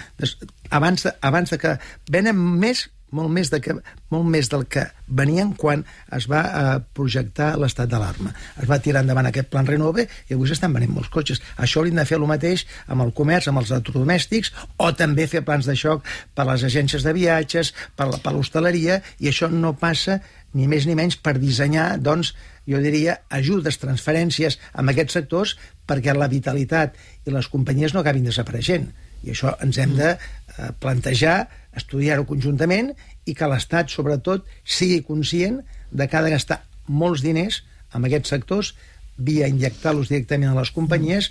abans 0.70 1.06
de, 1.06 1.14
abans 1.22 1.54
de 1.54 1.60
que 1.62 1.78
venen 2.12 2.36
més 2.36 2.88
molt 3.14 3.32
més, 3.34 3.52
de 3.54 3.60
que, 3.64 3.76
molt 4.14 4.28
més 4.30 4.50
del 4.52 4.66
que 4.72 4.88
venien 5.08 5.54
quan 5.60 5.86
es 6.16 6.28
va 6.32 6.42
eh, 6.44 6.76
projectar 6.98 7.54
l'estat 7.62 7.92
d'alarma. 7.92 8.34
Es 8.62 8.70
va 8.70 8.82
tirar 8.84 9.04
endavant 9.06 9.30
aquest 9.30 9.52
plan 9.54 9.68
Renove 9.70 10.08
i 10.30 10.36
avui 10.36 10.50
s'estan 10.50 10.74
venent 10.76 10.94
molts 10.96 11.12
cotxes. 11.14 11.42
Això 11.58 11.82
hauríem 11.82 12.02
de 12.02 12.08
fer 12.10 12.20
el 12.20 12.28
mateix 12.30 12.66
amb 12.88 13.06
el 13.06 13.14
comerç, 13.16 13.50
amb 13.50 13.62
els 13.62 13.72
electrodomèstics, 13.72 14.54
o 14.78 14.92
també 14.98 15.28
fer 15.30 15.44
plans 15.46 15.70
de 15.70 15.78
xoc 15.80 16.08
per 16.36 16.48
les 16.50 16.66
agències 16.66 17.06
de 17.06 17.14
viatges, 17.16 17.74
per, 17.96 18.10
per 18.24 18.34
l'hostaleria, 18.34 19.02
i 19.20 19.30
això 19.32 19.52
no 19.52 19.76
passa 19.78 20.20
ni 20.54 20.68
més 20.70 20.86
ni 20.86 20.96
menys 20.98 21.18
per 21.18 21.40
dissenyar, 21.42 21.98
doncs, 22.02 22.34
jo 22.70 22.80
diria, 22.80 23.18
ajudes, 23.34 23.80
transferències 23.82 24.60
amb 24.74 24.94
aquests 24.94 25.18
sectors 25.20 25.56
perquè 25.90 26.14
la 26.16 26.30
vitalitat 26.32 26.96
i 27.28 27.34
les 27.34 27.50
companyies 27.52 27.96
no 27.96 28.04
acabin 28.04 28.30
desapareixent. 28.30 28.92
I 29.24 29.34
això 29.34 29.56
ens 29.64 29.80
hem 29.80 29.96
de 29.98 30.14
eh, 30.14 30.72
plantejar, 30.84 31.48
estudiar-ho 31.80 32.28
conjuntament 32.30 32.92
i 33.26 33.36
que 33.38 33.50
l'Estat, 33.50 33.90
sobretot, 33.90 34.46
sigui 34.64 35.02
conscient 35.08 35.62
de 35.92 36.08
que 36.08 36.18
ha 36.18 36.26
de 36.26 36.34
gastar 36.34 36.62
molts 36.88 37.24
diners 37.24 37.62
en 37.96 38.06
aquests 38.06 38.34
sectors 38.36 38.74
via 39.18 39.50
injectar-los 39.50 40.10
directament 40.10 40.52
a 40.52 40.60
les 40.60 40.72
companyies 40.74 41.30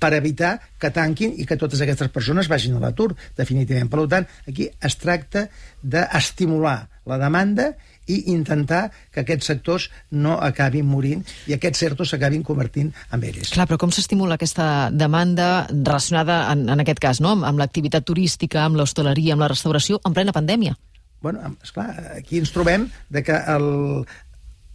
per 0.00 0.14
evitar 0.16 0.54
que 0.80 0.90
tanquin 0.94 1.34
i 1.36 1.44
que 1.46 1.58
totes 1.60 1.82
aquestes 1.84 2.08
persones 2.12 2.48
vagin 2.48 2.78
a 2.78 2.80
l'atur, 2.80 3.12
definitivament. 3.36 3.90
Per 3.92 4.06
tant, 4.08 4.26
aquí 4.48 4.70
es 4.80 4.96
tracta 4.96 5.46
d'estimular 5.82 6.88
la 7.10 7.18
demanda 7.20 7.74
i 8.10 8.18
intentar 8.34 8.82
que 9.14 9.22
aquests 9.24 9.50
sectors 9.52 9.88
no 10.10 10.36
acabin 10.42 10.88
morint 10.90 11.24
i 11.50 11.56
aquests 11.56 11.84
certos 11.84 12.12
s'acabin 12.12 12.44
convertint 12.46 12.92
en 13.14 13.24
ells. 13.26 13.54
Clar, 13.54 13.68
però 13.70 13.78
com 13.80 13.94
s'estimula 13.94 14.38
aquesta 14.38 14.90
demanda 14.90 15.66
relacionada, 15.70 16.42
en, 16.52 16.66
en 16.72 16.84
aquest 16.84 17.02
cas, 17.02 17.22
no? 17.24 17.34
amb, 17.36 17.46
amb 17.48 17.62
l'activitat 17.62 18.06
turística, 18.06 18.64
amb 18.64 18.80
l'hostaleria, 18.80 19.36
amb 19.36 19.46
la 19.46 19.50
restauració, 19.52 20.00
en 20.04 20.16
plena 20.16 20.36
pandèmia? 20.36 20.76
Bueno, 21.20 21.54
esclar, 21.62 21.90
aquí 22.16 22.40
ens 22.40 22.52
trobem 22.54 22.88
de 23.12 23.22
que 23.22 23.36
el, 23.54 23.68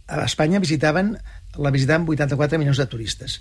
a 0.06 0.22
Espanya 0.24 0.62
visitaven 0.62 1.16
la 1.56 1.72
visitaven 1.72 2.06
84 2.06 2.58
milions 2.58 2.78
de 2.78 2.86
turistes 2.86 3.40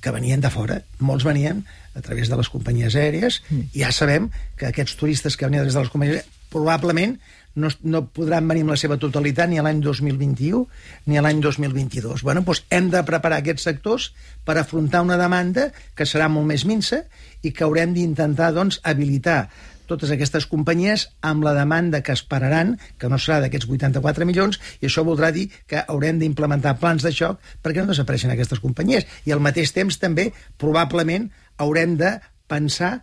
que 0.00 0.12
venien 0.14 0.40
de 0.40 0.50
fora, 0.50 0.78
molts 1.02 1.26
venien 1.26 1.64
a 1.98 2.02
través 2.06 2.30
de 2.30 2.36
les 2.38 2.48
companyies 2.52 2.94
aèries, 2.94 3.40
mm. 3.48 3.72
i 3.74 3.82
ja 3.82 3.90
sabem 3.92 4.28
que 4.56 4.68
aquests 4.68 4.94
turistes 5.00 5.36
que 5.36 5.48
venien 5.48 5.64
a 5.64 5.66
través 5.66 5.74
de 5.74 5.82
les 5.82 5.92
companyies 5.92 6.28
probablement 6.52 7.16
no, 7.58 7.70
no 7.82 8.04
podran 8.14 8.48
venir 8.50 8.64
amb 8.64 8.74
la 8.74 8.80
seva 8.80 8.98
totalitat 9.00 9.50
ni 9.50 9.58
a 9.60 9.64
l'any 9.66 9.80
2021 9.84 10.64
ni 11.10 11.18
a 11.18 11.24
l'any 11.24 11.42
2022. 11.44 12.22
Bueno, 12.26 12.44
doncs 12.46 12.64
hem 12.74 12.90
de 12.92 13.02
preparar 13.06 13.42
aquests 13.42 13.66
sectors 13.68 14.12
per 14.46 14.58
afrontar 14.58 15.02
una 15.06 15.18
demanda 15.20 15.70
que 15.98 16.06
serà 16.08 16.30
molt 16.32 16.48
més 16.48 16.64
minsa 16.68 17.02
i 17.42 17.52
que 17.52 17.66
haurem 17.66 17.92
d'intentar 17.96 18.52
doncs, 18.56 18.80
habilitar 18.86 19.48
totes 19.88 20.12
aquestes 20.12 20.44
companyies 20.46 21.06
amb 21.24 21.42
la 21.46 21.54
demanda 21.56 22.02
que 22.04 22.12
esperaran, 22.12 22.76
que 23.00 23.08
no 23.08 23.18
serà 23.18 23.40
d'aquests 23.40 23.66
84 23.66 24.28
milions, 24.28 24.60
i 24.82 24.86
això 24.86 25.02
voldrà 25.06 25.32
dir 25.34 25.48
que 25.66 25.80
haurem 25.80 26.20
d'implementar 26.20 26.76
plans 26.78 27.06
de 27.06 27.12
xoc 27.16 27.40
perquè 27.64 27.82
no 27.82 27.94
desapareixen 27.94 28.34
aquestes 28.34 28.60
companyies. 28.60 29.08
I 29.24 29.32
al 29.32 29.42
mateix 29.44 29.72
temps 29.72 29.96
també, 29.98 30.28
probablement, 30.60 31.30
haurem 31.56 31.96
de 31.98 32.18
pensar 32.48 32.98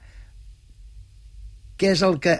què 1.75 1.91
és 1.91 2.05
el 2.05 2.21
que 2.23 2.37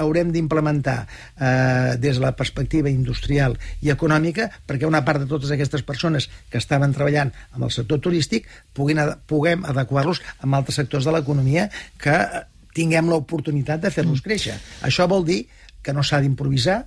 haurem 0.00 0.32
d'implementar 0.34 0.98
eh, 1.04 1.96
des 2.00 2.18
de 2.18 2.24
la 2.24 2.34
perspectiva 2.36 2.90
industrial 2.90 3.56
i 3.84 3.92
econòmica 3.92 4.48
perquè 4.66 4.88
una 4.88 5.04
part 5.06 5.22
de 5.22 5.28
totes 5.30 5.52
aquestes 5.54 5.84
persones 5.86 6.30
que 6.50 6.58
estaven 6.58 6.94
treballant 6.96 7.32
amb 7.52 7.66
el 7.68 7.74
sector 7.74 8.00
turístic 8.02 8.48
puguin, 8.76 9.02
puguem 9.30 9.66
adequar-los 9.68 10.22
amb 10.40 10.58
altres 10.58 10.80
sectors 10.80 11.06
de 11.08 11.14
l'economia 11.14 11.68
que 12.00 12.16
tinguem 12.74 13.10
l'oportunitat 13.10 13.82
de 13.82 13.90
fer-los 13.90 14.20
mm. 14.20 14.26
créixer. 14.26 14.56
Això 14.86 15.08
vol 15.10 15.24
dir 15.26 15.42
que 15.82 15.94
no 15.96 16.04
s'ha 16.06 16.20
d'improvisar, 16.22 16.82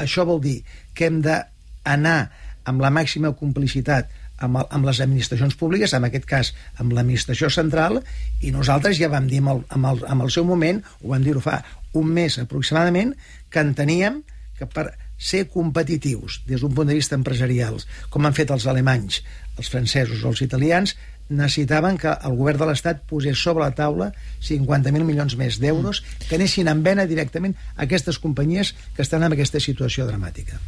això 0.00 0.26
vol 0.28 0.40
dir 0.42 0.58
que 0.94 1.08
hem 1.08 1.22
d'anar 1.24 2.18
amb 2.64 2.82
la 2.82 2.90
màxima 2.92 3.32
complicitat 3.38 4.10
amb, 4.38 4.58
el, 4.58 4.66
amb 4.74 4.88
les 4.88 5.00
administracions 5.04 5.54
públiques, 5.58 5.94
en 5.94 6.08
aquest 6.08 6.26
cas 6.28 6.52
amb 6.82 6.94
l'administració 6.96 7.50
central, 7.52 8.00
i 8.42 8.52
nosaltres 8.54 8.98
ja 8.98 9.10
vam 9.12 9.28
dir 9.30 9.40
amb 9.44 9.54
el, 9.54 9.64
amb 9.76 9.90
el, 9.92 10.04
amb 10.10 10.26
el 10.26 10.34
seu 10.34 10.46
moment, 10.48 10.82
ho 11.02 11.14
vam 11.14 11.24
dir-ho 11.24 11.42
fa 11.44 11.60
un 11.94 12.12
mes 12.14 12.38
aproximadament, 12.42 13.14
que 13.50 13.62
enteníem 13.62 14.22
que 14.58 14.68
per 14.70 14.92
ser 15.18 15.46
competitius 15.50 16.42
des 16.46 16.60
d'un 16.60 16.74
punt 16.74 16.90
de 16.90 16.98
vista 16.98 17.16
empresarial, 17.18 17.80
com 18.10 18.26
han 18.26 18.36
fet 18.36 18.50
els 18.54 18.66
alemanys, 18.70 19.22
els 19.58 19.70
francesos 19.70 20.22
o 20.24 20.32
els 20.34 20.42
italians, 20.42 20.96
necessitaven 21.28 21.96
que 21.96 22.12
el 22.12 22.36
govern 22.36 22.60
de 22.60 22.68
l'Estat 22.68 23.04
posés 23.08 23.40
sobre 23.40 23.64
la 23.64 23.74
taula 23.76 24.10
50.000 24.44 25.06
milions 25.08 25.36
més 25.40 25.58
d'euros 25.60 26.02
que 26.28 26.36
anessin 26.36 26.68
en 26.68 26.82
vena 26.84 27.08
directament 27.08 27.56
a 27.76 27.86
aquestes 27.88 28.20
companyies 28.20 28.74
que 28.94 29.02
estan 29.06 29.24
en 29.24 29.32
aquesta 29.32 29.62
situació 29.62 30.06
dramàtica 30.10 30.60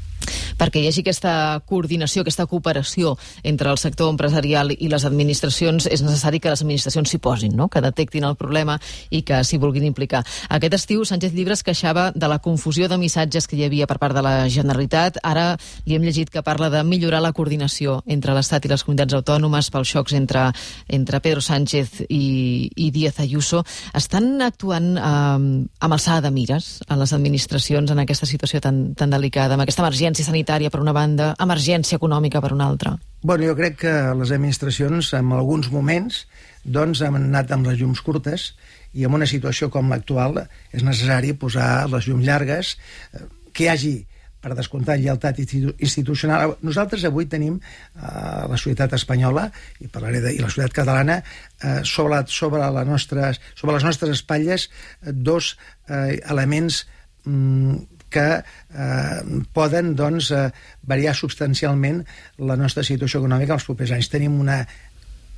perquè 0.59 0.83
hi 0.83 0.91
hagi 0.91 1.05
aquesta 1.05 1.61
coordinació, 1.67 2.23
aquesta 2.23 2.47
cooperació 2.51 3.17
entre 3.43 3.71
el 3.71 3.79
sector 3.79 4.11
empresarial 4.13 4.73
i 4.73 4.91
les 4.93 5.05
administracions, 5.09 5.87
és 5.87 6.03
necessari 6.05 6.41
que 6.41 6.53
les 6.53 6.63
administracions 6.63 7.11
s'hi 7.11 7.21
posin, 7.23 7.57
no? 7.57 7.69
que 7.69 7.83
detectin 7.85 8.25
el 8.25 8.37
problema 8.37 8.79
i 9.11 9.23
que 9.27 9.43
s'hi 9.45 9.61
vulguin 9.63 9.87
implicar. 9.89 10.25
Aquest 10.49 10.75
estiu, 10.81 11.05
Sánchez 11.05 11.35
Llibres 11.35 11.63
queixava 11.67 12.11
de 12.15 12.29
la 12.29 12.39
confusió 12.39 12.89
de 12.89 12.99
missatges 12.99 13.47
que 13.47 13.57
hi 13.57 13.65
havia 13.67 13.87
per 13.87 13.99
part 14.03 14.17
de 14.17 14.23
la 14.25 14.49
Generalitat. 14.53 15.21
Ara 15.23 15.57
li 15.85 15.97
hem 15.97 16.05
llegit 16.07 16.31
que 16.33 16.45
parla 16.47 16.71
de 16.73 16.83
millorar 16.85 17.23
la 17.23 17.33
coordinació 17.37 18.01
entre 18.07 18.35
l'Estat 18.37 18.67
i 18.67 18.73
les 18.73 18.85
comunitats 18.85 19.17
autònomes 19.19 19.71
pels 19.73 19.93
xocs 19.93 20.17
entre, 20.19 20.49
entre 20.89 21.21
Pedro 21.25 21.43
Sánchez 21.45 22.03
i, 22.09 22.71
i 22.75 22.91
Díaz 22.95 23.21
Ayuso. 23.21 23.63
Estan 23.97 24.43
actuant 24.45 24.95
eh, 24.97 25.03
amb 25.03 25.97
alçada 25.97 26.27
de 26.27 26.33
mires 26.35 26.81
en 26.89 27.01
les 27.01 27.13
administracions 27.17 27.91
en 27.91 28.03
aquesta 28.03 28.29
situació 28.29 28.61
tan, 28.65 28.95
tan 28.99 29.13
delicada, 29.13 29.55
amb 29.55 29.67
aquesta 29.67 29.85
emergència 29.85 30.16
sanitària 30.25 30.47
sanitària 30.47 30.71
per 30.71 30.81
una 30.81 30.95
banda, 30.95 31.35
emergència 31.41 31.97
econòmica 31.97 32.41
per 32.41 32.53
una 32.53 32.67
altra? 32.67 32.97
Bueno, 33.23 33.45
jo 33.47 33.57
crec 33.57 33.79
que 33.83 33.95
les 34.15 34.31
administracions, 34.31 35.13
en 35.15 35.33
alguns 35.33 35.71
moments, 35.71 36.27
doncs, 36.65 37.03
han 37.03 37.17
anat 37.17 37.53
amb 37.53 37.67
les 37.67 37.81
llums 37.81 38.01
curtes 38.01 38.55
i 38.95 39.05
en 39.05 39.15
una 39.15 39.27
situació 39.27 39.71
com 39.71 39.91
l'actual 39.91 40.47
és 40.73 40.83
necessari 40.83 41.35
posar 41.35 41.89
les 41.91 42.07
llums 42.07 42.25
llargues, 42.25 42.77
eh, 43.13 43.27
que 43.53 43.65
hi 43.65 43.69
hagi 43.69 43.97
per 44.41 44.55
descomptar 44.55 44.95
lleialtat 45.01 45.41
institucional. 45.41 46.55
Nosaltres 46.63 47.05
avui 47.09 47.27
tenim 47.27 47.57
eh, 47.59 48.03
la 48.47 48.57
societat 48.57 48.95
espanyola 48.95 49.49
i, 49.81 49.89
parlaré 49.89 50.21
de, 50.23 50.35
i 50.37 50.39
la 50.39 50.51
societat 50.53 50.77
catalana 50.77 51.19
eh, 51.19 51.83
sobre, 51.83 52.23
sobre, 52.29 52.63
la 52.63 52.85
nostra, 52.85 53.33
sobre 53.57 53.75
les 53.75 53.85
nostres 53.89 54.15
espatlles 54.21 54.69
eh, 54.69 55.13
dos 55.13 55.57
eh, 55.89 56.21
elements 56.31 56.85
mm, 57.25 57.96
que 58.11 58.27
eh, 58.41 59.21
poden 59.57 59.95
doncs, 59.99 60.31
eh, 60.31 60.49
variar 60.87 61.15
substancialment 61.19 62.03
la 62.39 62.57
nostra 62.57 62.85
situació 62.87 63.23
econòmica 63.23 63.57
els 63.57 63.67
propers 63.67 63.95
anys. 63.97 64.11
Tenim 64.13 64.39
una 64.41 64.63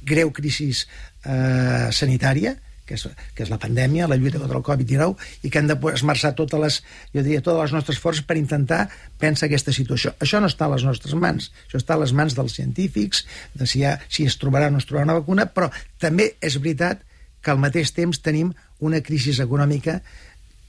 greu 0.09 0.33
crisi 0.35 0.71
eh, 0.73 1.89
sanitària, 1.93 2.55
que 2.89 2.97
és, 2.97 3.05
que 3.37 3.45
és 3.45 3.51
la 3.53 3.59
pandèmia, 3.61 4.07
la 4.09 4.17
lluita 4.17 4.41
contra 4.41 4.57
el 4.57 4.65
Covid-19, 4.65 5.29
i 5.45 5.51
que 5.53 5.61
hem 5.61 5.69
de 5.69 5.77
esmerçar 5.93 6.33
totes 6.39 6.63
les, 6.63 6.79
jo 7.13 7.25
diria, 7.25 7.43
totes 7.45 7.67
les 7.67 7.75
nostres 7.77 8.01
forces 8.01 8.25
per 8.25 8.39
intentar 8.41 8.87
pensar 9.21 9.49
aquesta 9.49 9.75
situació. 9.77 10.15
Això 10.25 10.41
no 10.41 10.49
està 10.49 10.67
a 10.67 10.73
les 10.73 10.87
nostres 10.89 11.13
mans, 11.19 11.51
això 11.67 11.83
està 11.83 11.99
a 11.99 12.03
les 12.03 12.15
mans 12.17 12.37
dels 12.39 12.57
científics, 12.57 13.27
de 13.55 13.69
si, 13.69 13.85
ha, 13.85 13.99
si 14.09 14.25
es 14.29 14.39
trobarà 14.41 14.73
o 14.73 14.75
no 14.75 14.81
es 14.81 14.89
trobarà 14.89 15.11
una 15.11 15.19
vacuna, 15.21 15.49
però 15.53 15.69
també 16.01 16.33
és 16.41 16.57
veritat 16.57 17.05
que 17.45 17.53
al 17.53 17.61
mateix 17.61 17.93
temps 17.95 18.25
tenim 18.25 18.55
una 18.81 19.03
crisi 19.05 19.37
econòmica 19.37 20.01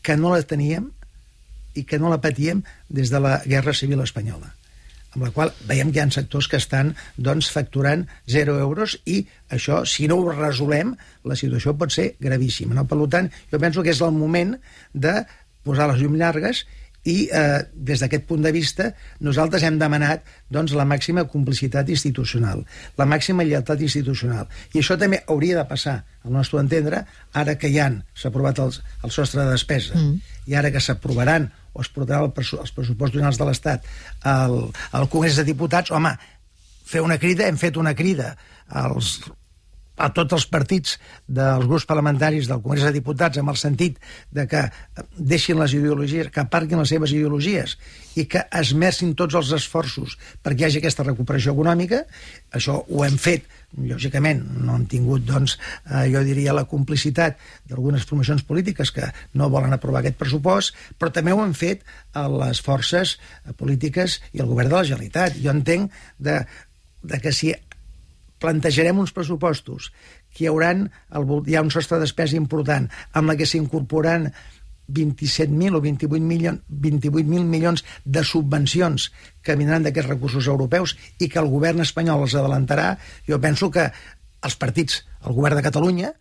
que 0.04 0.16
no 0.20 0.36
la 0.36 0.44
teníem 0.48 0.92
i 1.76 1.86
que 1.86 2.00
no 2.00 2.10
la 2.10 2.22
patíem 2.22 2.64
des 2.90 3.12
de 3.14 3.22
la 3.22 3.40
Guerra 3.46 3.76
Civil 3.78 4.02
Espanyola 4.06 4.54
amb 5.16 5.26
la 5.26 5.32
qual 5.34 5.52
veiem 5.66 5.92
que 5.92 6.00
hi 6.00 6.04
ha 6.04 6.12
sectors 6.14 6.48
que 6.50 6.60
estan 6.62 6.92
doncs, 7.18 7.50
facturant 7.54 8.06
0 8.30 8.60
euros 8.62 8.98
i 9.10 9.24
això, 9.50 9.82
si 9.90 10.08
no 10.10 10.20
ho 10.20 10.28
resolem, 10.30 10.94
la 11.26 11.38
situació 11.40 11.74
pot 11.78 11.94
ser 11.94 12.12
gravíssima. 12.22 12.76
No? 12.78 12.86
Per 12.86 13.00
tant, 13.10 13.32
jo 13.52 13.62
penso 13.62 13.82
que 13.86 13.94
és 13.96 14.02
el 14.06 14.14
moment 14.14 14.54
de 14.94 15.16
posar 15.66 15.90
les 15.90 16.04
llums 16.04 16.22
llargues 16.22 16.64
i 17.08 17.30
eh, 17.32 17.62
des 17.74 18.02
d'aquest 18.02 18.26
punt 18.28 18.44
de 18.44 18.52
vista 18.52 18.90
nosaltres 19.24 19.64
hem 19.64 19.78
demanat 19.80 20.26
doncs, 20.52 20.74
la 20.76 20.86
màxima 20.86 21.24
complicitat 21.32 21.90
institucional, 21.90 22.66
la 22.98 23.08
màxima 23.08 23.46
lleialtat 23.46 23.82
institucional. 23.86 24.50
I 24.74 24.82
això 24.82 24.98
també 25.00 25.22
hauria 25.28 25.62
de 25.62 25.66
passar, 25.70 26.02
al 26.26 26.36
nostre 26.36 26.60
entendre, 26.60 27.06
ara 27.34 27.56
que 27.56 27.72
ja 27.72 27.88
s'ha 28.14 28.30
aprovat 28.30 28.60
el, 28.60 28.76
el 29.04 29.16
sostre 29.16 29.46
de 29.46 29.56
despesa 29.56 29.96
mm. 29.96 30.36
i 30.52 30.60
ara 30.60 30.72
que 30.72 30.84
s'aprovaran 30.84 31.48
o 31.74 31.82
es 31.82 31.90
portaran 31.94 32.28
el, 32.28 32.34
els 32.36 32.76
pressupostos 32.76 33.16
generals 33.16 33.40
de 33.40 33.48
l'Estat 33.48 33.88
al, 34.28 34.60
al 34.92 35.10
Congrés 35.10 35.40
de 35.40 35.48
Diputats, 35.48 35.94
home, 35.96 36.16
fer 36.90 37.04
una 37.06 37.20
crida, 37.22 37.48
hem 37.48 37.60
fet 37.62 37.78
una 37.78 37.96
crida 37.96 38.34
als 38.68 39.20
a 40.00 40.10
tots 40.16 40.38
els 40.38 40.48
partits 40.48 40.96
dels 41.28 41.68
grups 41.68 41.86
parlamentaris 41.90 42.48
del 42.50 42.62
Congrés 42.64 42.88
de 42.88 42.94
Diputats 42.96 43.40
amb 43.42 43.52
el 43.52 43.60
sentit 43.60 44.00
de 44.36 44.46
que 44.50 44.64
deixin 45.18 45.60
les 45.60 45.76
ideologies, 45.76 46.32
que 46.32 46.44
aparquin 46.44 46.80
les 46.80 46.94
seves 46.94 47.14
ideologies 47.16 47.76
i 48.20 48.26
que 48.32 48.46
esmercin 48.56 49.14
tots 49.20 49.36
els 49.40 49.52
esforços 49.60 50.16
perquè 50.44 50.64
hi 50.64 50.70
hagi 50.70 50.82
aquesta 50.82 51.06
recuperació 51.06 51.54
econòmica. 51.56 52.04
Això 52.56 52.80
ho 52.80 53.04
hem 53.06 53.20
fet, 53.20 53.46
lògicament, 53.78 54.42
no 54.64 54.78
han 54.78 54.88
tingut, 54.90 55.26
doncs, 55.28 55.58
eh, 55.92 56.08
jo 56.14 56.24
diria, 56.26 56.56
la 56.56 56.66
complicitat 56.70 57.38
d'algunes 57.70 58.08
promocions 58.10 58.44
polítiques 58.48 58.92
que 58.96 59.12
no 59.36 59.52
volen 59.52 59.76
aprovar 59.76 60.02
aquest 60.02 60.18
pressupost, 60.22 60.76
però 60.98 61.12
també 61.14 61.36
ho 61.36 61.44
han 61.44 61.54
fet 61.54 61.84
a 62.14 62.28
les 62.32 62.64
forces 62.66 63.18
polítiques 63.60 64.22
i 64.34 64.42
el 64.42 64.50
govern 64.50 64.72
de 64.72 64.80
la 64.80 64.88
Generalitat. 64.88 65.38
Jo 65.44 65.54
entenc 65.54 65.92
de, 66.18 66.42
de 67.04 67.20
que 67.22 67.36
si 67.36 67.54
plantejarem 68.40 69.00
uns 69.00 69.14
pressupostos 69.16 69.92
que 70.34 70.46
hi, 70.46 70.48
hauran 70.52 70.88
el, 71.16 71.28
hi 71.48 71.58
ha 71.58 71.66
un 71.66 71.72
sostre 71.74 71.98
de 71.98 72.08
despesa 72.08 72.40
important 72.40 72.88
amb 73.14 73.32
la 73.32 73.38
que 73.40 73.48
s'incorporaran 73.50 74.32
27.000 74.90 75.76
o 75.78 75.82
28.000 75.82 76.20
milions, 76.26 76.62
28 76.68 77.46
milions 77.46 77.84
de 78.06 78.24
subvencions 78.26 79.12
que 79.46 79.56
vindran 79.56 79.86
d'aquests 79.86 80.10
recursos 80.10 80.50
europeus 80.50 80.96
i 81.20 81.30
que 81.30 81.40
el 81.42 81.52
govern 81.52 81.84
espanyol 81.86 82.26
els 82.26 82.36
adelantarà, 82.36 82.96
jo 83.28 83.40
penso 83.40 83.70
que 83.70 83.90
els 84.42 84.58
partits, 84.58 85.04
el 85.26 85.36
govern 85.38 85.60
de 85.60 85.66
Catalunya, 85.66 86.14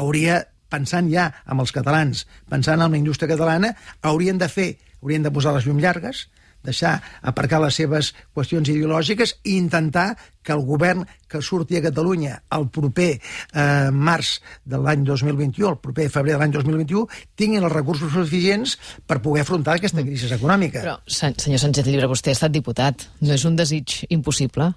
hauria, 0.00 0.40
pensant 0.72 1.10
ja 1.12 1.28
amb 1.44 1.62
els 1.62 1.74
catalans, 1.74 2.24
pensant 2.50 2.80
en 2.80 2.90
la 2.90 2.98
indústria 2.98 3.30
catalana, 3.30 3.74
haurien 4.02 4.40
de 4.40 4.48
fer, 4.48 4.70
haurien 5.02 5.22
de 5.22 5.32
posar 5.34 5.54
les 5.54 5.68
llum 5.68 5.78
llargues, 5.82 6.28
deixar 6.64 6.96
aparcar 7.22 7.60
les 7.62 7.76
seves 7.80 8.12
qüestions 8.34 8.70
ideològiques 8.72 9.36
i 9.44 9.58
intentar 9.58 10.14
que 10.44 10.52
el 10.52 10.64
govern 10.68 11.04
que 11.28 11.40
surti 11.42 11.78
a 11.78 11.82
Catalunya 11.84 12.36
el 12.56 12.68
proper 12.72 13.10
eh, 13.16 13.90
març 13.90 14.36
de 14.64 14.78
l'any 14.80 15.04
2021, 15.08 15.70
el 15.70 15.80
proper 15.82 16.08
febrer 16.12 16.36
de 16.36 16.40
l'any 16.42 16.54
2021, 16.56 17.04
tinguin 17.40 17.64
els 17.64 17.72
recursos 17.72 18.12
suficients 18.12 18.76
per 19.08 19.20
poder 19.24 19.44
afrontar 19.44 19.78
aquesta 19.78 20.02
mm. 20.02 20.08
crisi 20.10 20.32
econòmica. 20.36 20.84
Però, 20.84 20.96
senyor 21.08 21.62
Sánchez 21.62 21.88
Llibre, 21.88 22.10
vostè 22.12 22.32
ha 22.32 22.38
estat 22.38 22.54
diputat. 22.54 23.08
No 23.24 23.34
és 23.34 23.46
un 23.48 23.56
desig 23.56 24.02
impossible, 24.14 24.70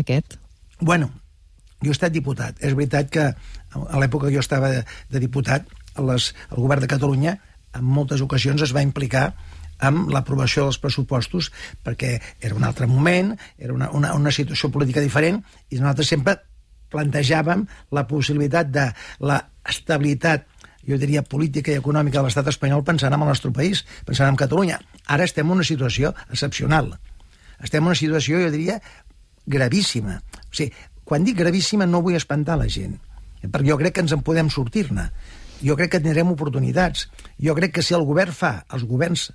aquest? 0.00 0.38
Bueno, 0.80 1.10
jo 1.80 1.92
he 1.92 1.96
estat 1.96 2.12
diputat. 2.14 2.58
És 2.60 2.74
veritat 2.74 3.10
que 3.14 3.30
a 3.74 3.98
l'època 4.02 4.28
que 4.28 4.34
jo 4.34 4.42
estava 4.42 4.70
de, 4.72 4.84
de 5.14 5.22
diputat, 5.22 5.66
les, 6.02 6.32
el 6.50 6.58
govern 6.58 6.82
de 6.82 6.90
Catalunya 6.90 7.38
en 7.74 7.84
moltes 7.86 8.22
ocasions 8.22 8.62
es 8.66 8.74
va 8.74 8.82
implicar 8.82 9.32
amb 9.78 10.10
l'aprovació 10.12 10.68
dels 10.68 10.80
pressupostos 10.82 11.50
perquè 11.84 12.18
era 12.40 12.54
un 12.54 12.64
altre 12.64 12.86
moment, 12.86 13.34
era 13.58 13.74
una, 13.74 13.90
una, 13.90 14.14
una 14.14 14.32
situació 14.34 14.70
política 14.70 15.02
diferent 15.04 15.42
i 15.70 15.80
nosaltres 15.80 16.12
sempre 16.14 16.38
plantejàvem 16.94 17.64
la 17.96 18.06
possibilitat 18.06 18.70
de 18.70 18.88
la 19.26 19.40
estabilitat 19.68 20.46
jo 20.84 20.98
diria, 21.00 21.22
política 21.24 21.72
i 21.72 21.80
econòmica 21.80 22.20
de 22.20 22.26
l'estat 22.26 22.48
espanyol 22.52 22.84
pensant 22.84 23.14
en 23.14 23.22
el 23.22 23.30
nostre 23.30 23.50
país, 23.56 23.84
pensant 24.04 24.28
en 24.28 24.36
Catalunya. 24.36 24.78
Ara 25.08 25.24
estem 25.24 25.46
en 25.48 25.56
una 25.56 25.64
situació 25.64 26.12
excepcional. 26.28 26.92
Estem 27.64 27.82
en 27.82 27.88
una 27.88 27.98
situació, 27.98 28.42
jo 28.42 28.50
diria, 28.52 28.80
gravíssima. 29.46 30.18
O 30.44 30.52
sigui, 30.52 30.74
quan 31.04 31.24
dic 31.24 31.38
gravíssima 31.40 31.88
no 31.88 32.02
vull 32.04 32.18
espantar 32.18 32.58
la 32.60 32.68
gent, 32.68 32.98
perquè 33.44 33.70
jo 33.70 33.78
crec 33.80 33.96
que 33.96 34.04
ens 34.04 34.12
en 34.16 34.24
podem 34.24 34.50
sortir-ne. 34.52 35.08
Jo 35.64 35.76
crec 35.78 35.94
que 35.94 36.02
tindrem 36.02 36.32
oportunitats. 36.32 37.08
Jo 37.40 37.54
crec 37.56 37.78
que 37.78 37.82
si 37.84 37.96
el 37.96 38.04
govern 38.04 38.34
fa, 38.36 38.58
els 38.72 38.84
governs 38.88 39.30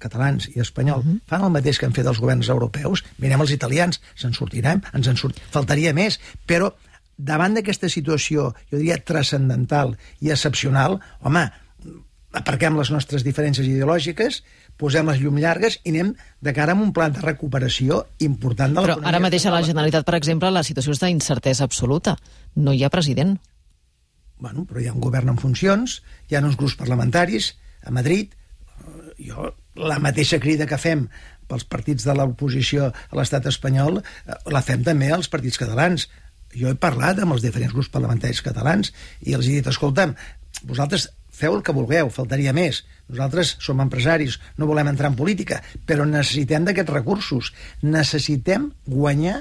catalans 0.00 0.48
i 0.54 0.60
espanyol, 0.60 1.00
uh 1.00 1.04
mhm. 1.04 1.16
-huh. 1.16 1.30
fan 1.30 1.44
el 1.44 1.56
mateix 1.56 1.78
que 1.78 1.86
han 1.86 1.96
fet 1.96 2.06
els 2.06 2.20
governs 2.20 2.48
europeus, 2.48 3.04
mirem 3.18 3.40
els 3.40 3.52
italians, 3.52 4.00
se'n 4.14 4.32
sortirem, 4.34 4.82
ens 4.92 5.06
en 5.06 5.16
sort... 5.16 5.40
faltaria 5.50 5.92
més, 5.94 6.20
però 6.46 6.72
davant 7.16 7.54
d'aquesta 7.54 7.88
situació, 7.88 8.54
jo 8.70 8.78
diria, 8.78 8.98
transcendental 9.04 9.96
i 10.20 10.30
excepcional, 10.30 11.00
home, 11.20 11.50
aparquem 12.32 12.76
les 12.78 12.90
nostres 12.94 13.24
diferències 13.26 13.66
ideològiques, 13.66 14.42
posem 14.80 15.08
les 15.10 15.20
llum 15.20 15.38
llargues 15.42 15.78
i 15.82 15.92
anem 15.92 16.14
de 16.40 16.52
cara 16.56 16.72
a 16.72 16.80
un 16.80 16.92
plan 16.96 17.12
de 17.12 17.22
recuperació 17.24 18.04
important 18.24 18.72
de 18.72 18.80
l'economia. 18.80 19.02
Però 19.02 19.12
ara 19.12 19.22
mateix 19.22 19.46
a 19.46 19.54
la 19.54 19.62
Generalitat, 19.66 20.06
per 20.06 20.16
exemple, 20.16 20.50
la 20.50 20.64
situació 20.66 20.94
és 20.96 21.02
d'incertesa 21.02 21.66
absoluta. 21.66 22.16
No 22.56 22.72
hi 22.72 22.84
ha 22.84 22.92
president. 22.92 23.36
Bueno, 24.40 24.64
però 24.64 24.80
hi 24.80 24.88
ha 24.88 24.94
un 24.94 25.02
govern 25.04 25.34
en 25.34 25.40
funcions, 25.40 26.00
hi 26.30 26.36
ha 26.36 26.44
uns 26.46 26.56
grups 26.56 26.78
parlamentaris 26.80 27.52
a 27.84 27.92
Madrid, 27.92 28.32
jo 29.20 29.50
la 29.76 30.00
mateixa 30.02 30.40
crida 30.42 30.66
que 30.66 30.80
fem 30.80 31.06
pels 31.50 31.66
partits 31.66 32.06
de 32.06 32.14
l'oposició 32.14 32.90
a 32.90 33.18
l'estat 33.18 33.46
espanyol 33.50 34.00
eh, 34.00 34.34
la 34.50 34.62
fem 34.62 34.84
també 34.86 35.10
als 35.12 35.30
partits 35.30 35.58
catalans 35.60 36.08
jo 36.54 36.70
he 36.70 36.78
parlat 36.78 37.20
amb 37.22 37.36
els 37.36 37.44
diferents 37.44 37.74
grups 37.74 37.90
parlamentaris 37.94 38.42
catalans 38.42 38.92
i 39.22 39.36
els 39.36 39.46
he 39.46 39.60
dit, 39.60 39.70
escolta'm, 39.70 40.16
vosaltres 40.66 41.08
feu 41.40 41.54
el 41.56 41.62
que 41.64 41.74
vulgueu, 41.74 42.10
faltaria 42.12 42.52
més. 42.56 42.82
Nosaltres 43.10 43.54
som 43.64 43.80
empresaris, 43.82 44.38
no 44.58 44.68
volem 44.68 44.90
entrar 44.90 45.10
en 45.12 45.16
política, 45.18 45.60
però 45.86 46.04
necessitem 46.08 46.66
d'aquests 46.66 46.92
recursos. 46.92 47.52
Necessitem 47.82 48.68
guanyar 48.86 49.40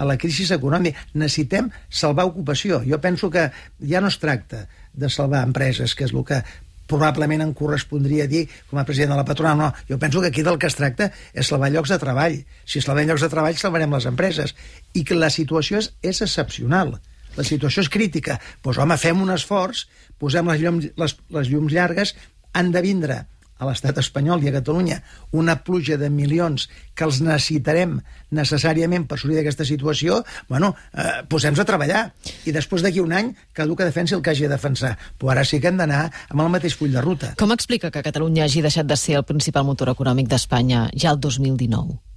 a 0.00 0.06
la 0.06 0.16
crisi 0.20 0.46
econòmica. 0.54 1.08
Necessitem 1.14 1.72
salvar 1.88 2.28
ocupació. 2.30 2.80
Jo 2.86 3.00
penso 3.00 3.30
que 3.32 3.50
ja 3.80 4.00
no 4.00 4.12
es 4.12 4.20
tracta 4.22 4.66
de 4.92 5.10
salvar 5.10 5.42
empreses, 5.48 5.96
que 5.96 6.06
és 6.06 6.14
el 6.14 6.24
que 6.28 6.42
probablement 6.90 7.44
em 7.44 7.52
correspondria 7.56 8.26
dir 8.30 8.46
com 8.70 8.80
a 8.80 8.86
president 8.88 9.14
de 9.14 9.20
la 9.20 9.26
patronal. 9.28 9.58
No, 9.60 9.70
jo 9.88 9.98
penso 10.02 10.20
que 10.20 10.32
aquí 10.32 10.44
del 10.46 10.58
que 10.58 10.70
es 10.70 10.78
tracta 10.78 11.10
és 11.32 11.48
salvar 11.48 11.70
llocs 11.72 11.94
de 11.94 12.00
treball. 12.02 12.40
Si 12.66 12.82
salvem 12.82 13.08
llocs 13.08 13.24
de 13.24 13.30
treball, 13.32 13.56
salvarem 13.60 13.94
les 13.94 14.08
empreses. 14.10 14.54
I 14.94 15.04
que 15.06 15.18
la 15.18 15.30
situació 15.30 15.80
és, 15.80 15.92
és 16.02 16.22
excepcional. 16.26 16.96
La 17.36 17.46
situació 17.46 17.84
és 17.84 17.90
crítica. 17.92 18.40
Doncs, 18.40 18.62
pues, 18.66 18.80
home, 18.82 18.98
fem 18.98 19.20
un 19.22 19.30
esforç, 19.34 19.86
posem 20.18 20.50
les 20.50 20.62
llums, 20.64 20.88
les, 20.98 21.16
les 21.36 21.52
llums 21.52 21.72
llargues, 21.72 22.16
han 22.52 22.72
de 22.74 22.82
vindre 22.82 23.22
a 23.60 23.68
l'estat 23.68 24.00
espanyol 24.02 24.42
i 24.42 24.50
a 24.50 24.54
Catalunya 24.56 24.98
una 25.36 25.58
pluja 25.64 25.98
de 26.00 26.10
milions 26.10 26.66
que 26.96 27.06
els 27.06 27.20
necessitarem 27.22 27.98
necessàriament 28.34 29.06
per 29.06 29.20
sortir 29.20 29.38
d'aquesta 29.38 29.66
situació, 29.68 30.22
bueno, 30.48 30.74
eh, 30.94 31.22
posem-nos 31.28 31.62
a 31.62 31.68
treballar. 31.68 32.02
I 32.48 32.56
després 32.56 32.82
d'aquí 32.82 33.04
un 33.04 33.14
any, 33.16 33.32
cadascú 33.52 33.78
que 33.78 33.88
defensi 33.88 34.16
el 34.16 34.22
que 34.24 34.34
hagi 34.34 34.48
de 34.48 34.54
defensar. 34.56 34.96
Però 35.18 35.32
ara 35.34 35.44
sí 35.44 35.60
que 35.60 35.70
hem 35.70 35.80
d'anar 35.80 36.06
amb 36.28 36.40
el 36.40 36.52
mateix 36.56 36.76
full 36.76 36.92
de 36.92 37.04
ruta. 37.04 37.34
Com 37.38 37.52
explica 37.52 37.90
que 37.90 38.04
Catalunya 38.06 38.46
hagi 38.48 38.64
deixat 38.64 38.88
de 38.88 38.96
ser 38.96 39.20
el 39.20 39.28
principal 39.28 39.66
motor 39.68 39.92
econòmic 39.92 40.30
d'Espanya 40.30 40.88
ja 40.96 41.12
el 41.12 41.20
2019? 41.20 42.09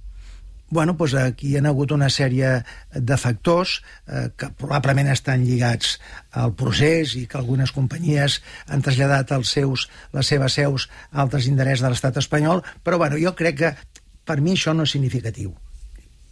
Bueno, 0.74 0.96
doncs 0.98 1.12
aquí 1.20 1.52
hi 1.52 1.58
ha 1.60 1.68
hagut 1.70 1.92
una 1.94 2.08
sèrie 2.10 2.48
de 3.10 3.16
factors 3.24 3.76
eh, 4.08 4.24
que 4.34 4.48
probablement 4.58 5.12
estan 5.12 5.44
lligats 5.46 5.92
al 6.44 6.54
procés 6.58 7.12
i 7.20 7.28
que 7.30 7.38
algunes 7.38 7.70
companyies 7.76 8.40
han 8.66 8.82
traslladat 8.82 9.30
els 9.36 9.52
seus, 9.54 9.84
les 10.18 10.32
seves 10.32 10.56
seus 10.58 10.88
a 11.12 11.20
altres 11.22 11.46
interessos 11.52 11.86
de 11.86 11.92
l'estat 11.94 12.18
espanyol, 12.24 12.64
però 12.82 12.98
bueno, 13.04 13.20
jo 13.22 13.36
crec 13.38 13.60
que 13.60 13.70
per 14.26 14.40
mi 14.40 14.56
això 14.58 14.74
no 14.74 14.88
és 14.88 14.96
significatiu 14.96 15.54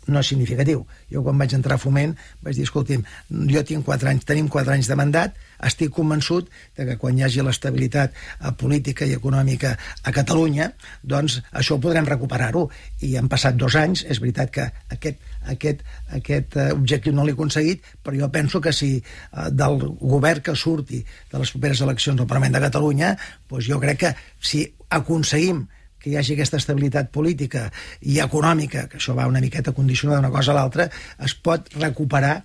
no 0.08 0.20
és 0.20 0.30
significatiu. 0.32 0.84
Jo 1.12 1.22
quan 1.22 1.38
vaig 1.38 1.54
entrar 1.54 1.76
a 1.78 1.82
Foment 1.82 2.14
vaig 2.42 2.56
dir, 2.56 2.66
escolti'm, 2.66 3.04
jo 3.50 3.62
tinc 3.66 3.84
4 3.86 4.10
anys, 4.10 4.26
tenim 4.28 4.48
4 4.50 4.74
anys 4.74 4.88
de 4.90 4.96
mandat, 4.98 5.36
estic 5.62 5.92
convençut 5.94 6.48
de 6.76 6.86
que 6.88 6.96
quan 6.98 7.18
hi 7.18 7.24
hagi 7.26 7.44
l'estabilitat 7.44 8.14
eh, 8.14 8.52
política 8.58 9.06
i 9.06 9.14
econòmica 9.14 9.74
a 10.02 10.14
Catalunya, 10.14 10.70
doncs 11.02 11.38
això 11.52 11.76
ho 11.76 11.82
podrem 11.82 12.08
recuperar-ho. 12.08 12.64
I 13.06 13.14
han 13.20 13.30
passat 13.32 13.58
dos 13.58 13.76
anys, 13.78 14.04
és 14.10 14.20
veritat 14.22 14.50
que 14.54 14.68
aquest, 14.96 15.22
aquest, 15.54 15.84
aquest 16.18 16.56
eh, 16.58 16.70
objectiu 16.74 17.14
no 17.14 17.26
l'he 17.26 17.36
aconseguit, 17.36 17.86
però 18.02 18.18
jo 18.18 18.30
penso 18.34 18.60
que 18.60 18.74
si 18.74 18.96
eh, 18.98 19.50
del 19.50 19.78
govern 20.00 20.42
que 20.42 20.56
surti 20.56 21.02
de 21.30 21.38
les 21.38 21.54
properes 21.54 21.84
eleccions 21.86 22.20
al 22.20 22.30
Parlament 22.30 22.58
de 22.58 22.66
Catalunya, 22.66 23.14
doncs 23.50 23.70
jo 23.70 23.78
crec 23.82 24.02
que 24.02 24.16
si 24.42 24.66
aconseguim 24.90 25.66
que 26.02 26.10
hi 26.10 26.16
hagi 26.18 26.36
aquesta 26.36 26.58
estabilitat 26.60 27.12
política 27.14 27.68
i 28.02 28.18
econòmica, 28.24 28.88
que 28.90 28.98
això 28.98 29.14
va 29.18 29.30
una 29.30 29.42
miqueta 29.44 29.74
condicionada 29.76 30.20
d'una 30.20 30.34
cosa 30.34 30.52
a 30.52 30.58
l'altra, 30.58 30.88
es 31.22 31.34
pot 31.34 31.70
recuperar 31.78 32.40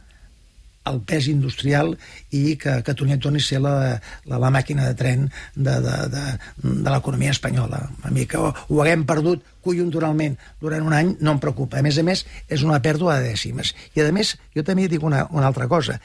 el 0.88 1.02
pes 1.08 1.28
industrial 1.28 1.94
i 2.36 2.56
que 2.60 2.78
Catalunya 2.86 3.20
torni 3.20 3.42
a 3.42 3.46
ser 3.46 3.60
la, 3.64 3.74
la, 4.26 4.40
la 4.40 4.52
màquina 4.54 4.88
de 4.88 4.96
tren 5.00 5.26
de, 5.56 5.74
de, 5.84 5.96
de, 6.14 6.24
de 6.64 6.94
l'economia 6.94 7.34
espanyola. 7.36 7.82
A 8.08 8.14
mi 8.14 8.28
que 8.30 8.40
ho, 8.40 8.54
ho 8.54 8.82
haguem 8.84 9.06
perdut 9.10 9.44
conjunturalment 9.66 10.38
durant 10.62 10.86
un 10.88 10.96
any 10.96 11.16
no 11.20 11.36
em 11.36 11.42
preocupa. 11.44 11.80
A 11.80 11.86
més 11.86 12.00
a 12.00 12.06
més, 12.08 12.24
és 12.48 12.64
una 12.64 12.80
pèrdua 12.84 13.20
de 13.20 13.34
dècimes. 13.34 13.74
I 13.96 14.06
a 14.06 14.14
més, 14.16 14.38
jo 14.56 14.64
també 14.64 14.88
dic 14.88 15.04
una, 15.04 15.26
una 15.34 15.50
altra 15.50 15.68
cosa. 15.72 16.00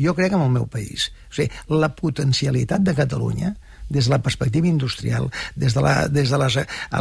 Jo 0.00 0.14
crec 0.16 0.36
en 0.36 0.44
el 0.46 0.54
meu 0.54 0.68
país. 0.70 1.10
O 1.28 1.34
sigui, 1.34 1.50
la 1.82 1.90
potencialitat 1.96 2.86
de 2.86 2.94
Catalunya 2.96 3.54
des 3.90 4.06
de 4.06 4.14
la 4.14 4.20
perspectiva 4.22 4.70
industrial, 4.70 5.28
des 5.56 5.74
de, 5.74 5.84
la, 5.84 6.08
des 6.08 6.30
de, 6.30 6.38
les, 6.38 6.58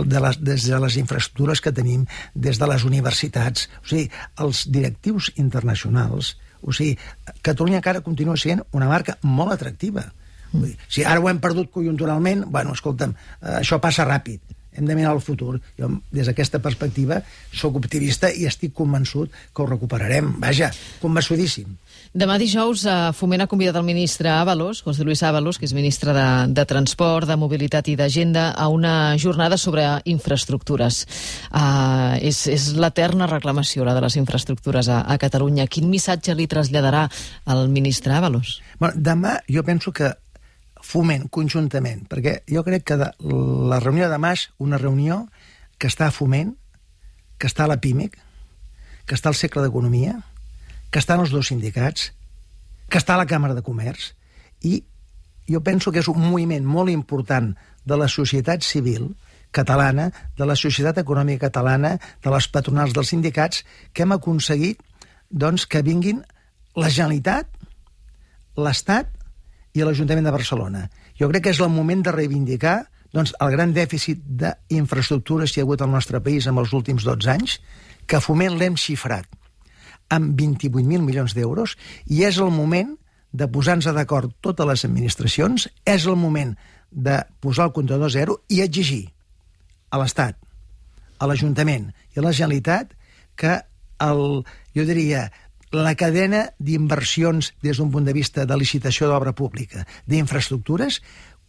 de, 0.10 0.20
les, 0.26 0.42
des 0.42 0.68
de 0.68 0.82
les 0.84 1.00
infraestructures 1.00 1.62
que 1.62 1.74
tenim, 1.76 2.06
des 2.34 2.60
de 2.60 2.70
les 2.70 2.86
universitats, 2.90 3.70
o 3.84 3.88
sigui, 3.94 4.10
els 4.42 4.66
directius 4.68 5.32
internacionals, 5.38 6.36
o 6.62 6.76
sigui, 6.76 6.98
Catalunya 7.46 7.80
encara 7.80 8.04
continua 8.04 8.36
sent 8.38 8.66
una 8.76 8.90
marca 8.90 9.18
molt 9.24 9.56
atractiva. 9.56 10.10
Dir, 10.52 10.74
si 10.90 11.06
ara 11.06 11.22
ho 11.22 11.30
hem 11.30 11.40
perdut 11.40 11.70
conjunturalment, 11.72 12.48
bueno, 12.50 12.74
escolta'm, 12.74 13.14
eh, 13.14 13.60
això 13.62 13.80
passa 13.80 14.08
ràpid. 14.08 14.58
hem 14.80 14.86
de 14.86 14.96
mirar 14.96 15.12
al 15.12 15.22
futur. 15.22 15.60
Jo, 15.78 15.90
des 16.12 16.30
d'aquesta 16.30 16.62
perspectiva, 16.64 17.20
sóc 17.52 17.76
optimista 17.76 18.30
i 18.32 18.46
estic 18.48 18.72
convençut 18.78 19.34
que 19.54 19.64
ho 19.64 19.68
recuperarem. 19.68 20.36
Vaja, 20.40 20.72
convençudíssim. 21.02 21.76
Demà 22.10 22.40
dijous, 22.42 22.88
eh, 22.90 23.12
Foment 23.14 23.44
ha 23.44 23.48
convidat 23.48 23.76
el 23.78 23.84
ministre 23.86 24.30
Ábalos, 24.34 24.82
José 24.82 25.04
Luis 25.04 25.22
Ábalos, 25.22 25.60
que 25.60 25.66
és 25.66 25.74
ministre 25.78 26.10
de, 26.12 26.48
de 26.50 26.66
Transport, 26.66 27.28
de 27.30 27.36
Mobilitat 27.38 27.88
i 27.88 27.96
d'Agenda, 27.96 28.50
a 28.58 28.68
una 28.68 29.16
jornada 29.18 29.58
sobre 29.62 29.84
infraestructures. 30.10 31.04
Uh, 31.54 32.18
és 32.18 32.48
és 32.50 32.72
l'eterna 32.74 33.28
reclamació, 33.30 33.86
la 33.86 33.94
de 33.94 34.02
les 34.02 34.18
infraestructures 34.18 34.90
a, 34.90 35.04
a 35.06 35.18
Catalunya. 35.22 35.68
Quin 35.68 35.86
missatge 35.90 36.34
li 36.34 36.48
traslladarà 36.50 37.06
el 37.46 37.70
ministre 37.70 38.18
Ábalos? 38.18 38.58
Bueno, 38.80 38.98
demà 38.98 39.38
jo 39.46 39.64
penso 39.64 39.94
que 39.94 40.10
foment 40.82 41.28
conjuntament, 41.30 42.08
perquè 42.10 42.40
jo 42.50 42.64
crec 42.66 42.88
que 42.90 42.98
de, 42.98 43.12
la 43.70 43.80
reunió 43.84 44.08
de 44.08 44.16
demà 44.16 44.34
és 44.34 44.48
una 44.58 44.82
reunió 44.82 45.28
que 45.78 45.88
està 45.88 46.08
a 46.08 46.16
foment, 46.16 46.56
que 47.38 47.46
està 47.46 47.68
a 47.68 47.70
la 47.70 47.78
PIMEC, 47.78 48.18
que 49.06 49.14
està 49.14 49.30
al 49.30 49.38
segle 49.38 49.62
d'Economia, 49.62 50.18
que 50.90 51.00
estan 51.00 51.22
els 51.22 51.34
dos 51.34 51.50
sindicats, 51.52 52.12
que 52.90 52.98
està 52.98 53.18
la 53.18 53.28
Càmera 53.30 53.56
de 53.58 53.64
Comerç, 53.66 54.14
i 54.66 54.82
jo 55.50 55.62
penso 55.66 55.92
que 55.92 56.02
és 56.02 56.10
un 56.10 56.20
moviment 56.22 56.66
molt 56.66 56.92
important 56.94 57.54
de 57.86 57.98
la 57.98 58.10
societat 58.10 58.66
civil 58.66 59.12
catalana, 59.52 60.10
de 60.38 60.46
la 60.46 60.58
societat 60.58 61.00
econòmica 61.02 61.48
catalana, 61.48 61.96
de 62.22 62.34
les 62.34 62.48
patronals 62.54 62.94
dels 62.94 63.10
sindicats, 63.14 63.64
que 63.94 64.06
hem 64.06 64.14
aconseguit 64.14 64.82
doncs, 65.30 65.66
que 65.66 65.82
vinguin 65.86 66.22
la 66.78 66.90
Generalitat, 66.90 67.50
l'Estat 68.58 69.10
i 69.74 69.86
l'Ajuntament 69.86 70.26
de 70.26 70.34
Barcelona. 70.34 70.86
Jo 71.18 71.30
crec 71.30 71.48
que 71.48 71.54
és 71.54 71.62
el 71.62 71.74
moment 71.74 72.02
de 72.06 72.14
reivindicar 72.14 72.84
doncs, 73.14 73.34
el 73.42 73.54
gran 73.56 73.74
dèficit 73.74 74.22
d'infraestructures 74.22 75.50
que 75.52 75.62
hi 75.62 75.64
ha 75.64 75.68
hagut 75.68 75.82
al 75.82 75.94
nostre 75.94 76.22
país 76.22 76.46
en 76.46 76.58
els 76.62 76.74
últims 76.78 77.06
12 77.06 77.32
anys, 77.34 77.58
que 78.06 78.22
foment 78.22 78.58
l'hem 78.58 78.78
xifrat 78.78 79.26
amb 80.10 80.34
28.000 80.40 81.06
milions 81.06 81.36
d'euros 81.38 81.76
i 82.08 82.24
és 82.28 82.40
el 82.42 82.52
moment 82.54 82.96
de 83.32 83.48
posar-nos 83.48 83.94
d'acord 83.94 84.34
totes 84.42 84.66
les 84.66 84.86
administracions, 84.86 85.70
és 85.86 86.06
el 86.10 86.18
moment 86.18 86.56
de 86.90 87.22
posar 87.40 87.70
el 87.70 87.76
comptador 87.76 88.10
zero 88.10 88.40
i 88.50 88.64
exigir 88.66 89.12
a 89.94 90.00
l'Estat, 90.02 90.38
a 91.20 91.30
l'Ajuntament 91.30 91.92
i 92.16 92.20
a 92.20 92.26
la 92.26 92.34
Generalitat 92.34 92.96
que 93.38 93.60
el, 94.02 94.42
jo 94.76 94.86
diria, 94.88 95.30
la 95.72 95.94
cadena 95.94 96.48
d'inversions 96.58 97.54
des 97.62 97.78
d'un 97.78 97.92
punt 97.94 98.06
de 98.08 98.16
vista 98.16 98.46
de 98.50 98.58
licitació 98.58 99.10
d'obra 99.10 99.36
pública, 99.38 99.86
d'infraestructures, 100.10 101.02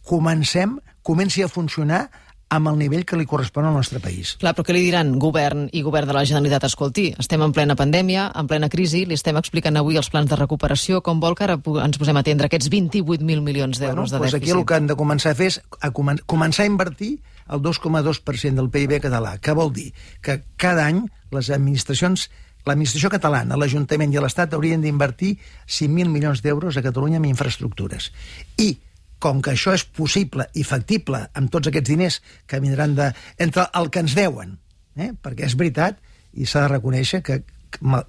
comencem, 0.05 0.77
comenci 1.01 1.41
a 1.41 1.49
funcionar 1.49 2.09
amb 2.51 2.67
el 2.67 2.77
nivell 2.77 3.05
que 3.07 3.15
li 3.15 3.25
correspon 3.25 3.65
al 3.65 3.75
nostre 3.77 4.01
país. 4.03 4.35
Clar, 4.41 4.51
però 4.57 4.65
què 4.67 4.75
li 4.75 4.83
diran 4.83 5.13
govern 5.23 5.69
i 5.71 5.83
govern 5.85 6.09
de 6.09 6.15
la 6.17 6.25
Generalitat? 6.27 6.67
Escolti, 6.67 7.07
estem 7.21 7.41
en 7.45 7.53
plena 7.55 7.77
pandèmia, 7.79 8.27
en 8.35 8.49
plena 8.51 8.67
crisi, 8.69 9.05
li 9.07 9.15
estem 9.15 9.39
explicant 9.39 9.79
avui 9.79 9.99
els 9.99 10.11
plans 10.11 10.27
de 10.29 10.39
recuperació, 10.39 10.99
com 11.05 11.23
vol 11.23 11.37
que 11.39 11.47
ara 11.47 11.57
ens 11.85 12.01
posem 12.01 12.19
a 12.19 12.25
atendre 12.25 12.51
aquests 12.51 12.67
28.000 12.73 13.45
milions 13.45 13.79
d'euros 13.79 14.11
bueno, 14.11 14.11
de 14.11 14.19
doncs 14.19 14.35
dèficit? 14.35 14.51
Aquí 14.51 14.57
el 14.57 14.67
que 14.67 14.77
han 14.77 14.91
de 14.91 14.99
començar 14.99 15.31
a 15.31 15.39
fer 15.39 15.49
és 15.53 15.61
a 15.79 15.93
comen 15.95 16.19
començar 16.27 16.67
a 16.67 16.71
invertir 16.73 17.13
el 17.51 17.63
2,2% 17.63 18.59
del 18.59 18.69
PIB 18.71 18.99
català, 19.07 19.37
que 19.39 19.55
vol 19.55 19.71
dir 19.71 19.89
que 20.21 20.41
cada 20.59 20.85
any 20.91 21.05
les 21.31 21.49
administracions 21.55 22.27
l'administració 22.67 23.09
catalana, 23.09 23.57
l'Ajuntament 23.57 24.11
i 24.13 24.19
l'Estat 24.21 24.53
haurien 24.53 24.83
d'invertir 24.83 25.37
5.000 25.65 26.11
milions 26.11 26.43
d'euros 26.43 26.77
a 26.77 26.83
Catalunya 26.85 27.17
en 27.17 27.25
infraestructures. 27.31 28.11
I 28.59 28.75
com 29.21 29.41
que 29.43 29.53
això 29.53 29.75
és 29.77 29.85
possible 29.85 30.47
i 30.57 30.65
factible 30.67 31.21
amb 31.37 31.51
tots 31.53 31.69
aquests 31.69 31.93
diners 31.93 32.19
que 32.49 32.59
vindran 32.63 32.97
de, 32.97 33.11
entre 33.41 33.67
el 33.77 33.89
que 33.93 34.03
ens 34.03 34.17
deuen, 34.17 34.57
eh? 34.97 35.11
perquè 35.13 35.47
és 35.47 35.57
veritat 35.59 36.01
i 36.33 36.47
s'ha 36.47 36.65
de 36.65 36.75
reconèixer 36.75 37.23
que 37.25 37.43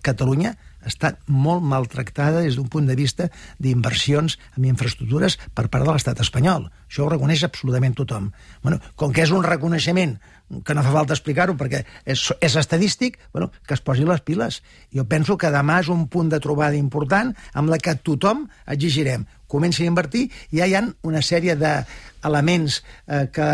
Catalunya 0.03 0.57
estat 0.89 1.19
molt 1.27 1.65
maltractada 1.65 2.43
des 2.45 2.57
d'un 2.59 2.69
punt 2.69 2.87
de 2.89 2.97
vista 2.99 3.29
d'inversions 3.59 4.39
en 4.57 4.69
infraestructures 4.69 5.39
per 5.55 5.69
part 5.69 5.87
de 5.87 5.93
l'estat 5.95 6.21
espanyol. 6.25 6.69
Això 6.89 7.07
ho 7.07 7.11
reconeix 7.11 7.45
absolutament 7.47 7.97
tothom. 7.99 8.31
Bueno, 8.63 8.81
com 8.97 9.13
que 9.13 9.25
és 9.27 9.35
un 9.35 9.45
reconeixement 9.47 10.19
que 10.67 10.75
no 10.77 10.83
fa 10.85 10.93
falta 10.93 11.15
explicar-ho 11.17 11.55
perquè 11.57 11.83
és, 12.05 12.27
és 12.45 12.57
estadístic, 12.61 13.17
bueno, 13.33 13.51
que 13.67 13.75
es 13.75 13.81
posi 13.81 14.05
les 14.05 14.21
piles. 14.21 14.61
Jo 14.93 15.07
penso 15.09 15.39
que 15.41 15.53
demà 15.53 15.79
és 15.81 15.89
un 15.93 16.09
punt 16.13 16.29
de 16.33 16.41
trobada 16.45 16.77
important 16.77 17.33
amb 17.55 17.73
la 17.73 17.81
que 17.81 17.97
tothom 18.05 18.45
exigirem 18.67 19.25
comenci 19.53 19.85
a 19.85 19.93
invertir, 19.93 20.29
ja 20.49 20.67
hi 20.67 20.77
ha 20.77 20.81
una 21.05 21.21
sèrie 21.21 21.57
d'elements 21.61 22.79
eh, 22.81 23.27
que 23.33 23.49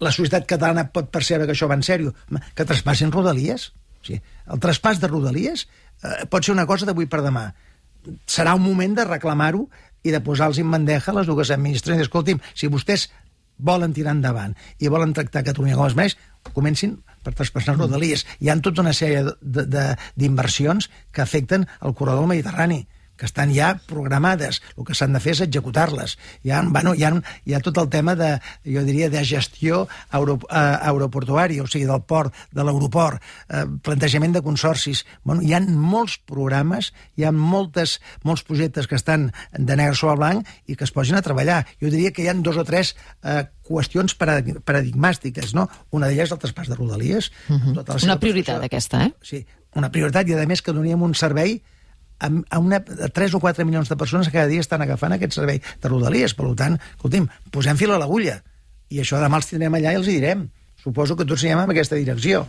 la 0.00 0.12
societat 0.12 0.48
catalana 0.48 0.88
pot 0.92 1.08
percebre 1.12 1.46
que 1.48 1.56
això 1.56 1.68
va 1.70 1.78
en 1.78 1.84
sèrio, 1.86 2.12
que 2.56 2.66
traspassin 2.68 3.12
rodalies. 3.12 3.70
O 4.00 4.06
sigui, 4.06 4.20
el 4.52 4.60
traspàs 4.60 5.00
de 5.00 5.08
rodalies 5.10 5.66
eh, 6.02 6.26
pot 6.30 6.44
ser 6.44 6.54
una 6.54 6.66
cosa 6.66 6.88
d'avui 6.88 7.08
per 7.10 7.22
demà. 7.24 7.50
Serà 8.26 8.54
un 8.56 8.64
moment 8.64 8.96
de 8.96 9.06
reclamar-ho 9.08 9.66
i 10.02 10.12
de 10.14 10.20
posar-los 10.24 10.60
en 10.62 10.70
bandeja 10.72 11.14
les 11.16 11.28
dues 11.28 11.50
administracions. 11.52 12.06
Escolti'm, 12.08 12.40
si 12.54 12.70
vostès 12.72 13.10
volen 13.60 13.92
tirar 13.92 14.14
endavant 14.16 14.54
i 14.80 14.88
volen 14.88 15.12
tractar 15.12 15.44
Catalunya 15.44 15.76
com 15.76 15.88
es 15.90 15.96
mereix, 15.98 16.16
comencin 16.56 16.96
per 17.24 17.34
traspassar 17.36 17.76
rodalies. 17.76 18.24
Hi 18.40 18.48
ha 18.48 18.56
tota 18.64 18.80
una 18.84 18.94
sèrie 18.96 19.36
d'inversions 20.16 20.88
que 21.12 21.22
afecten 21.22 21.66
el 21.84 21.94
corredor 21.94 22.26
mediterrani 22.30 22.86
que 23.20 23.28
estan 23.28 23.52
ja 23.52 23.74
programades. 23.86 24.62
El 24.80 24.86
que 24.88 24.96
s'han 24.96 25.12
de 25.12 25.20
fer 25.20 25.34
és 25.34 25.42
executar-les. 25.44 26.16
Hi, 26.40 26.54
ha, 26.56 26.62
bueno, 26.64 26.94
hi, 26.96 27.04
ha, 27.04 27.12
hi 27.44 27.54
ha 27.54 27.60
tot 27.60 27.76
el 27.82 27.90
tema 27.92 28.14
de, 28.16 28.30
jo 28.64 28.80
diria, 28.86 29.10
de 29.12 29.20
gestió 29.28 29.82
aero, 30.08 30.38
eh, 30.48 30.56
aeroportuària, 30.88 31.60
o 31.62 31.68
sigui, 31.68 31.84
del 31.90 32.00
port, 32.08 32.32
de 32.56 32.64
l'aeroport, 32.64 33.20
eh, 33.52 33.66
plantejament 33.84 34.38
de 34.38 34.42
consorcis. 34.46 35.04
Bueno, 35.22 35.44
hi 35.44 35.52
ha 35.52 35.60
molts 35.60 36.16
programes, 36.24 36.94
hi 37.20 37.28
ha 37.28 37.32
moltes, 37.36 37.98
molts 38.24 38.42
projectes 38.48 38.88
que 38.88 38.96
estan 38.96 39.28
de 39.52 39.76
negre 39.76 39.98
sobre 40.00 40.16
blanc 40.16 40.48
i 40.64 40.78
que 40.78 40.88
es 40.88 40.94
posin 40.96 41.20
a 41.20 41.24
treballar. 41.26 41.66
Jo 41.82 41.92
diria 41.92 42.14
que 42.16 42.24
hi 42.24 42.30
ha 42.32 42.34
dos 42.40 42.56
o 42.56 42.64
tres 42.64 42.94
eh, 43.20 43.44
qüestions 43.68 44.16
paradigmàstiques, 44.16 45.52
no? 45.54 45.68
Una 45.92 46.08
d'elles 46.08 46.30
és 46.30 46.32
el 46.32 46.40
traspàs 46.40 46.72
de 46.72 46.78
Rodalies. 46.78 47.28
Uh 47.48 47.60
-huh. 47.60 47.74
tota 47.74 47.98
una 48.02 48.18
prioritat, 48.18 48.64
aquesta, 48.64 49.04
eh? 49.04 49.12
Sí, 49.22 49.44
una 49.74 49.90
prioritat, 49.90 50.26
i 50.28 50.34
a 50.34 50.46
més 50.46 50.62
que 50.62 50.72
donaríem 50.72 51.02
un 51.02 51.14
servei 51.14 51.60
a, 52.20 52.60
una, 52.60 52.78
a 52.78 53.08
3 53.08 53.34
o 53.34 53.40
4 53.40 53.66
milions 53.66 53.88
de 53.88 53.96
persones 53.96 54.28
que 54.28 54.38
cada 54.38 54.50
dia 54.50 54.62
estan 54.62 54.84
agafant 54.84 55.16
aquest 55.16 55.40
servei 55.40 55.60
de 55.60 55.88
Rodalies. 55.90 56.36
Per 56.36 56.52
tant, 56.58 56.78
escolti'm, 56.96 57.28
posem 57.50 57.80
fil 57.80 57.92
a 57.94 57.98
l'agulla. 58.00 58.40
I 58.90 59.02
això 59.02 59.20
demà 59.22 59.40
els 59.40 59.50
tindrem 59.50 59.76
allà 59.78 59.94
i 59.94 60.00
els 60.00 60.08
hi 60.08 60.18
direm. 60.20 60.48
Suposo 60.80 61.16
que 61.16 61.28
tots 61.28 61.44
anem 61.44 61.66
en 61.66 61.74
aquesta 61.74 61.98
direcció. 61.98 62.46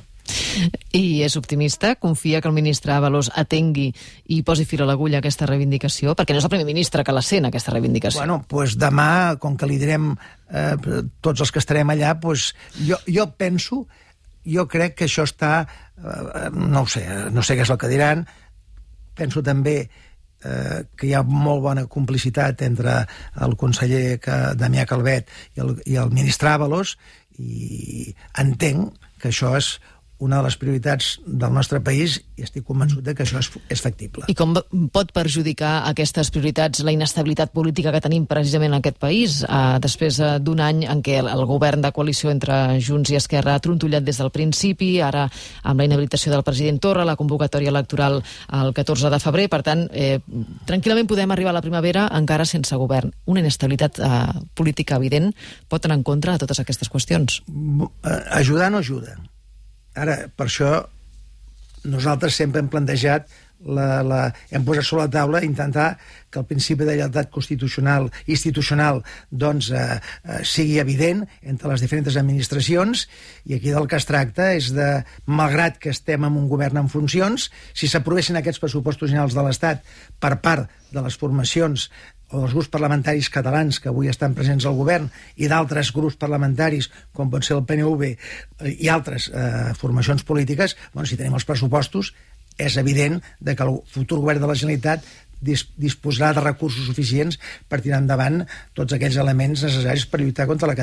I 0.92 1.24
és 1.26 1.36
optimista? 1.40 1.96
Confia 1.96 2.42
que 2.42 2.50
el 2.50 2.56
ministre 2.56 2.94
Avalos 2.94 3.32
atengui 3.40 3.90
i 4.36 4.42
posi 4.48 4.66
fil 4.68 4.84
a 4.84 4.88
l'agulla 4.90 5.22
aquesta 5.22 5.48
reivindicació? 5.50 6.16
Perquè 6.18 6.36
no 6.36 6.42
és 6.42 6.48
el 6.48 6.54
primer 6.54 6.68
ministre 6.68 7.06
que 7.08 7.16
la 7.16 7.24
sent, 7.26 7.48
aquesta 7.48 7.74
reivindicació. 7.74 8.20
Bueno, 8.20 8.42
pues 8.52 8.76
demà, 8.80 9.38
com 9.42 9.56
que 9.58 9.70
li 9.70 9.80
direm 9.82 10.12
eh, 10.14 10.76
tots 11.24 11.46
els 11.46 11.52
que 11.52 11.64
estarem 11.64 11.94
allà, 11.94 12.18
pues 12.22 12.52
jo, 12.80 13.00
jo 13.08 13.28
penso, 13.40 13.86
jo 14.46 14.68
crec 14.72 15.00
que 15.00 15.10
això 15.10 15.28
està... 15.28 15.66
Eh, 16.02 16.50
no 16.56 16.84
ho 16.84 16.90
sé, 16.90 17.06
no 17.32 17.44
sé 17.46 17.56
què 17.58 17.66
és 17.68 17.74
el 17.74 17.80
que 17.82 17.92
diran, 17.92 18.26
Penso 19.22 19.44
també 19.46 19.78
eh, 19.86 20.82
que 20.98 21.08
hi 21.08 21.14
ha 21.14 21.24
molt 21.24 21.64
bona 21.68 21.86
complicitat 21.92 22.66
entre 22.68 23.02
el 23.46 23.56
conseller 23.62 24.20
que, 24.24 24.42
Damià 24.58 24.88
Calvet 24.90 25.30
i 25.56 25.64
el, 25.66 25.76
i 25.86 25.98
el 26.02 26.14
ministre 26.14 26.54
Avalos 26.56 26.98
i 27.40 28.12
entenc 28.42 28.98
que 29.22 29.30
això 29.30 29.56
és 29.58 29.76
una 30.22 30.38
de 30.38 30.46
les 30.46 30.56
prioritats 30.62 31.16
del 31.26 31.54
nostre 31.54 31.80
país 31.82 32.20
i 32.38 32.46
estic 32.46 32.64
convençut 32.68 33.02
de 33.04 33.16
que 33.18 33.26
això 33.26 33.40
és, 33.42 33.50
és 33.74 33.82
factible. 33.82 34.28
I 34.30 34.36
com 34.38 34.54
pot 34.94 35.12
perjudicar 35.16 35.88
aquestes 35.90 36.30
prioritats 36.34 36.84
la 36.86 36.94
inestabilitat 36.94 37.52
política 37.56 37.94
que 37.94 38.04
tenim 38.04 38.28
precisament 38.30 38.72
en 38.72 38.80
aquest 38.80 39.00
país, 39.02 39.40
eh, 39.44 39.80
després 39.82 40.20
eh, 40.22 40.36
d'un 40.44 40.62
any 40.62 40.84
en 40.86 41.02
què 41.02 41.18
el, 41.24 41.46
govern 41.50 41.82
de 41.82 41.92
coalició 41.96 42.30
entre 42.32 42.78
Junts 42.86 43.12
i 43.12 43.18
Esquerra 43.18 43.56
ha 43.58 43.64
trontollat 43.64 44.06
des 44.06 44.22
del 44.22 44.30
principi, 44.32 44.92
ara 45.02 45.26
amb 45.64 45.82
la 45.82 45.90
inhabilitació 45.90 46.32
del 46.32 46.46
president 46.46 46.78
Torra, 46.86 47.08
la 47.08 47.18
convocatòria 47.18 47.74
electoral 47.74 48.22
el 48.62 48.74
14 48.78 49.10
de 49.10 49.22
febrer, 49.24 49.50
per 49.50 49.64
tant, 49.66 49.88
eh, 49.90 50.20
tranquil·lament 50.70 51.10
podem 51.10 51.34
arribar 51.34 51.56
a 51.56 51.58
la 51.58 51.66
primavera 51.66 52.06
encara 52.22 52.46
sense 52.46 52.78
govern. 52.78 53.12
Una 53.26 53.42
inestabilitat 53.42 54.00
eh, 54.00 54.22
política 54.54 55.02
evident 55.02 55.32
pot 55.68 55.86
anar 55.86 55.98
en 56.00 56.08
contra 56.08 56.38
de 56.38 56.46
totes 56.46 56.62
aquestes 56.62 56.94
qüestions. 56.94 57.42
Eh, 57.50 58.24
ajudar 58.38 58.70
no 58.72 58.86
ajuda 58.86 59.18
Ara, 59.96 60.18
per 60.36 60.48
això 60.48 60.74
nosaltres 61.84 62.38
sempre 62.38 62.62
hem 62.62 62.70
plantejat 62.72 63.30
la, 63.66 64.02
la, 64.02 64.20
hem 64.50 64.64
posat 64.66 64.86
sobre 64.86 65.06
la 65.06 65.12
taula 65.14 65.42
intentar 65.46 65.96
que 66.32 66.40
el 66.40 66.48
principi 66.50 66.86
de 66.86 66.96
lleialtat 66.96 67.30
constitucional 67.34 68.08
institucional 68.26 69.02
doncs, 69.30 69.70
eh, 69.76 70.00
eh, 70.00 70.40
sigui 70.48 70.80
evident 70.82 71.24
entre 71.42 71.70
les 71.70 71.84
diferents 71.84 72.18
administracions 72.18 73.06
i 73.46 73.58
aquí 73.58 73.74
del 73.74 73.88
que 73.92 74.00
es 74.00 74.08
tracta 74.10 74.52
és 74.58 74.72
de, 74.76 74.90
malgrat 75.26 75.78
que 75.82 75.94
estem 75.94 76.26
en 76.26 76.40
un 76.40 76.48
govern 76.50 76.82
en 76.82 76.90
funcions, 76.90 77.50
si 77.74 77.90
s'aprovessin 77.92 78.40
aquests 78.40 78.62
pressupostos 78.64 79.12
generals 79.12 79.38
de 79.38 79.46
l'Estat 79.46 79.86
per 80.22 80.38
part 80.42 80.72
de 80.92 81.04
les 81.06 81.18
formacions 81.18 81.90
o 82.32 82.42
dels 82.42 82.54
grups 82.56 82.72
parlamentaris 82.72 83.30
catalans 83.30 83.80
que 83.80 83.92
avui 83.92 84.10
estan 84.12 84.36
presents 84.38 84.66
al 84.66 84.78
govern 84.78 85.10
i 85.36 85.50
d'altres 85.52 85.92
grups 85.96 86.18
parlamentaris, 86.20 86.90
com 87.14 87.32
pot 87.32 87.46
ser 87.46 87.58
el 87.58 87.66
PNV 87.68 88.12
eh, 88.12 88.16
i 88.72 88.92
altres 88.92 89.30
eh, 89.30 89.72
formacions 89.80 90.24
polítiques, 90.28 90.78
bueno, 90.94 91.08
si 91.10 91.20
tenim 91.20 91.36
els 91.38 91.48
pressupostos, 91.48 92.14
és 92.58 92.78
evident 92.78 93.20
de 93.40 93.56
que 93.56 93.68
el 93.68 93.80
futur 93.90 94.20
govern 94.22 94.42
de 94.42 94.50
la 94.50 94.58
Generalitat 94.58 95.06
disposarà 95.42 96.36
de 96.38 96.44
recursos 96.44 96.86
suficients 96.86 97.40
per 97.70 97.80
tirar 97.82 98.02
endavant 98.04 98.44
tots 98.78 98.94
aquells 98.94 99.18
elements 99.18 99.64
necessaris 99.66 100.06
per 100.06 100.22
lluitar 100.22 100.46
contra 100.46 100.70
la, 100.70 100.76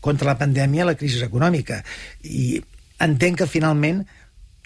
contra 0.00 0.28
la 0.28 0.38
pandèmia 0.38 0.84
i 0.84 0.90
la 0.92 0.98
crisi 0.98 1.22
econòmica. 1.26 1.80
I 2.22 2.60
entenc 3.02 3.42
que 3.42 3.50
finalment 3.50 4.04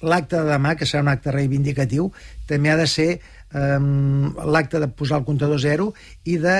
l'acte 0.04 0.36
de 0.36 0.50
demà, 0.50 0.74
que 0.76 0.84
serà 0.84 1.00
un 1.00 1.08
acte 1.08 1.32
reivindicatiu, 1.32 2.10
també 2.46 2.72
ha 2.72 2.76
de 2.76 2.86
ser 2.90 3.08
um, 3.56 4.34
l'acte 4.52 4.80
de 4.82 4.88
posar 4.92 5.20
el 5.20 5.28
comptador 5.28 5.60
zero 5.62 5.92
i 6.24 6.36
de, 6.42 6.58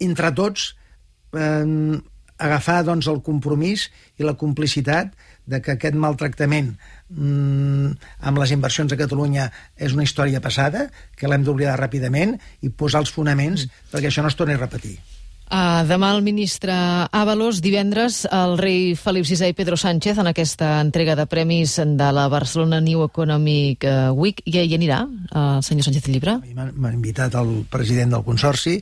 entre 0.00 0.32
tots, 0.36 0.72
um, 1.36 2.00
agafar 2.40 2.80
doncs, 2.88 3.08
el 3.12 3.20
compromís 3.26 3.88
i 4.18 4.24
la 4.24 4.36
complicitat 4.40 5.12
de 5.50 5.60
que 5.60 5.74
aquest 5.74 5.96
maltractament 5.98 6.72
mmm, 7.10 7.92
amb 8.30 8.40
les 8.40 8.54
inversions 8.56 8.92
a 8.94 9.00
Catalunya 9.00 9.50
és 9.76 9.96
una 9.96 10.06
història 10.06 10.40
passada, 10.40 10.88
que 11.16 11.28
l'hem 11.28 11.44
d'oblidar 11.44 11.78
ràpidament 11.80 12.38
i 12.64 12.72
posar 12.72 13.04
els 13.04 13.12
fonaments 13.12 13.68
perquè 13.92 14.08
això 14.08 14.24
no 14.24 14.32
es 14.32 14.38
torni 14.38 14.56
a 14.56 14.62
repetir. 14.62 14.96
Uh, 15.50 15.82
demà 15.82 16.12
el 16.14 16.20
ministre 16.22 16.70
Ábalos, 17.10 17.58
divendres 17.58 18.20
el 18.30 18.54
rei 18.60 18.94
Felip 18.94 19.26
VI 19.26 19.50
i 19.50 19.56
Pedro 19.58 19.74
Sánchez 19.74 20.20
en 20.22 20.30
aquesta 20.30 20.76
entrega 20.78 21.16
de 21.18 21.26
premis 21.26 21.74
de 21.74 22.10
la 22.14 22.28
Barcelona 22.30 22.78
New 22.80 23.02
Economic 23.02 23.82
eh, 23.82 24.10
Week. 24.14 24.44
I 24.46 24.60
hi 24.62 24.76
anirà 24.78 25.00
uh, 25.10 25.56
el 25.58 25.64
senyor 25.66 25.88
Sánchez 25.88 26.06
Llibre? 26.06 26.36
M'ha 26.54 26.92
invitat 26.94 27.34
el 27.40 27.64
president 27.66 28.14
del 28.14 28.22
Consorci 28.22 28.78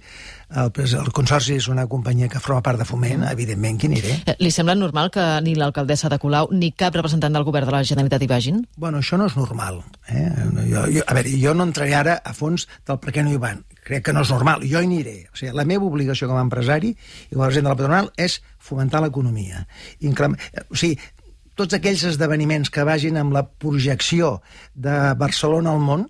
el, 0.48 0.72
el 0.80 1.10
Consorci 1.12 1.58
és 1.58 1.66
una 1.68 1.84
companyia 1.86 2.28
que 2.32 2.40
forma 2.40 2.62
part 2.64 2.80
de 2.80 2.86
Foment, 2.88 3.26
evidentment 3.28 3.78
que 3.80 3.88
aniré. 3.90 4.14
Eh, 4.24 4.36
li 4.40 4.50
sembla 4.54 4.76
normal 4.78 5.10
que 5.12 5.24
ni 5.44 5.54
l'alcaldessa 5.58 6.08
de 6.08 6.18
Colau 6.22 6.48
ni 6.52 6.70
cap 6.72 6.96
representant 6.96 7.36
del 7.36 7.44
govern 7.44 7.68
de 7.68 7.74
la 7.74 7.82
Generalitat 7.84 8.24
hi 8.24 8.30
vagin? 8.30 8.62
Bueno, 8.76 9.02
això 9.02 9.18
no 9.20 9.28
és 9.28 9.36
normal. 9.36 9.82
Eh? 10.08 10.24
Jo, 10.70 10.86
jo, 10.88 11.04
a 11.04 11.18
veure, 11.18 11.34
jo 11.42 11.52
no 11.54 11.68
entraré 11.68 11.98
ara 11.98 12.16
a 12.24 12.32
fons 12.32 12.64
del 12.88 13.00
per 13.02 13.12
què 13.12 13.24
no 13.24 13.34
hi 13.34 13.42
van. 13.42 13.60
Crec 13.88 14.04
que 14.04 14.12
no 14.12 14.22
és 14.26 14.32
normal. 14.32 14.64
Jo 14.68 14.82
hi 14.82 14.88
aniré. 14.88 15.16
O 15.32 15.38
sigui, 15.38 15.54
la 15.56 15.64
meva 15.68 15.88
obligació 15.88 16.28
com 16.28 16.36
a 16.36 16.44
empresari 16.44 16.92
i 16.92 17.32
com 17.32 17.42
a 17.42 17.48
president 17.48 17.70
de 17.70 17.72
la 17.72 17.78
patronal 17.78 18.10
és 18.20 18.38
fomentar 18.60 19.00
l'economia. 19.04 19.64
O 20.04 20.76
sigui, 20.76 20.98
tots 21.58 21.74
aquells 21.74 22.04
esdeveniments 22.12 22.70
que 22.70 22.86
vagin 22.86 23.18
amb 23.18 23.34
la 23.34 23.42
projecció 23.48 24.38
de 24.74 24.98
Barcelona 25.18 25.72
al 25.74 25.82
món, 25.82 26.04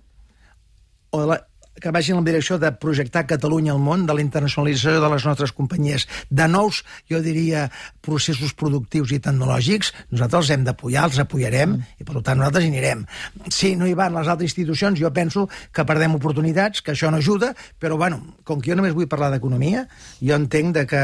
o 1.09 1.23
la, 1.25 1.39
que 1.79 1.91
vagin 1.95 2.17
en 2.17 2.23
la 2.23 2.31
direcció 2.31 2.57
de 2.59 2.71
projectar 2.71 3.25
Catalunya 3.29 3.73
al 3.73 3.81
món, 3.83 4.05
de 4.07 4.15
la 4.15 4.23
internacionalització 4.23 4.99
de 5.01 5.11
les 5.13 5.25
nostres 5.25 5.53
companyies, 5.55 6.07
de 6.29 6.47
nous, 6.51 6.83
jo 7.09 7.21
diria, 7.23 7.67
processos 8.05 8.53
productius 8.57 9.13
i 9.15 9.21
tecnològics, 9.23 9.93
nosaltres 10.11 10.43
els 10.43 10.53
hem 10.55 10.65
d'apoyar, 10.67 11.07
els 11.09 11.19
apoyarem, 11.21 11.77
mm. 11.77 11.99
i 12.01 12.07
per 12.07 12.23
tant 12.23 12.39
nosaltres 12.39 12.65
hi 12.65 12.71
anirem. 12.73 13.05
Si 13.53 13.73
no 13.79 13.87
hi 13.87 13.95
van 13.97 14.15
les 14.15 14.27
altres 14.27 14.51
institucions, 14.51 14.99
jo 14.99 15.11
penso 15.15 15.47
que 15.73 15.85
perdem 15.87 16.15
oportunitats, 16.17 16.83
que 16.85 16.93
això 16.95 17.11
no 17.11 17.21
ajuda, 17.21 17.53
però 17.79 17.97
bueno, 17.97 18.21
com 18.43 18.61
que 18.61 18.71
jo 18.71 18.79
només 18.79 18.95
vull 18.97 19.09
parlar 19.11 19.31
d'economia, 19.33 19.85
jo 20.21 20.37
entenc 20.37 20.75
de 20.77 20.85
que 20.89 21.03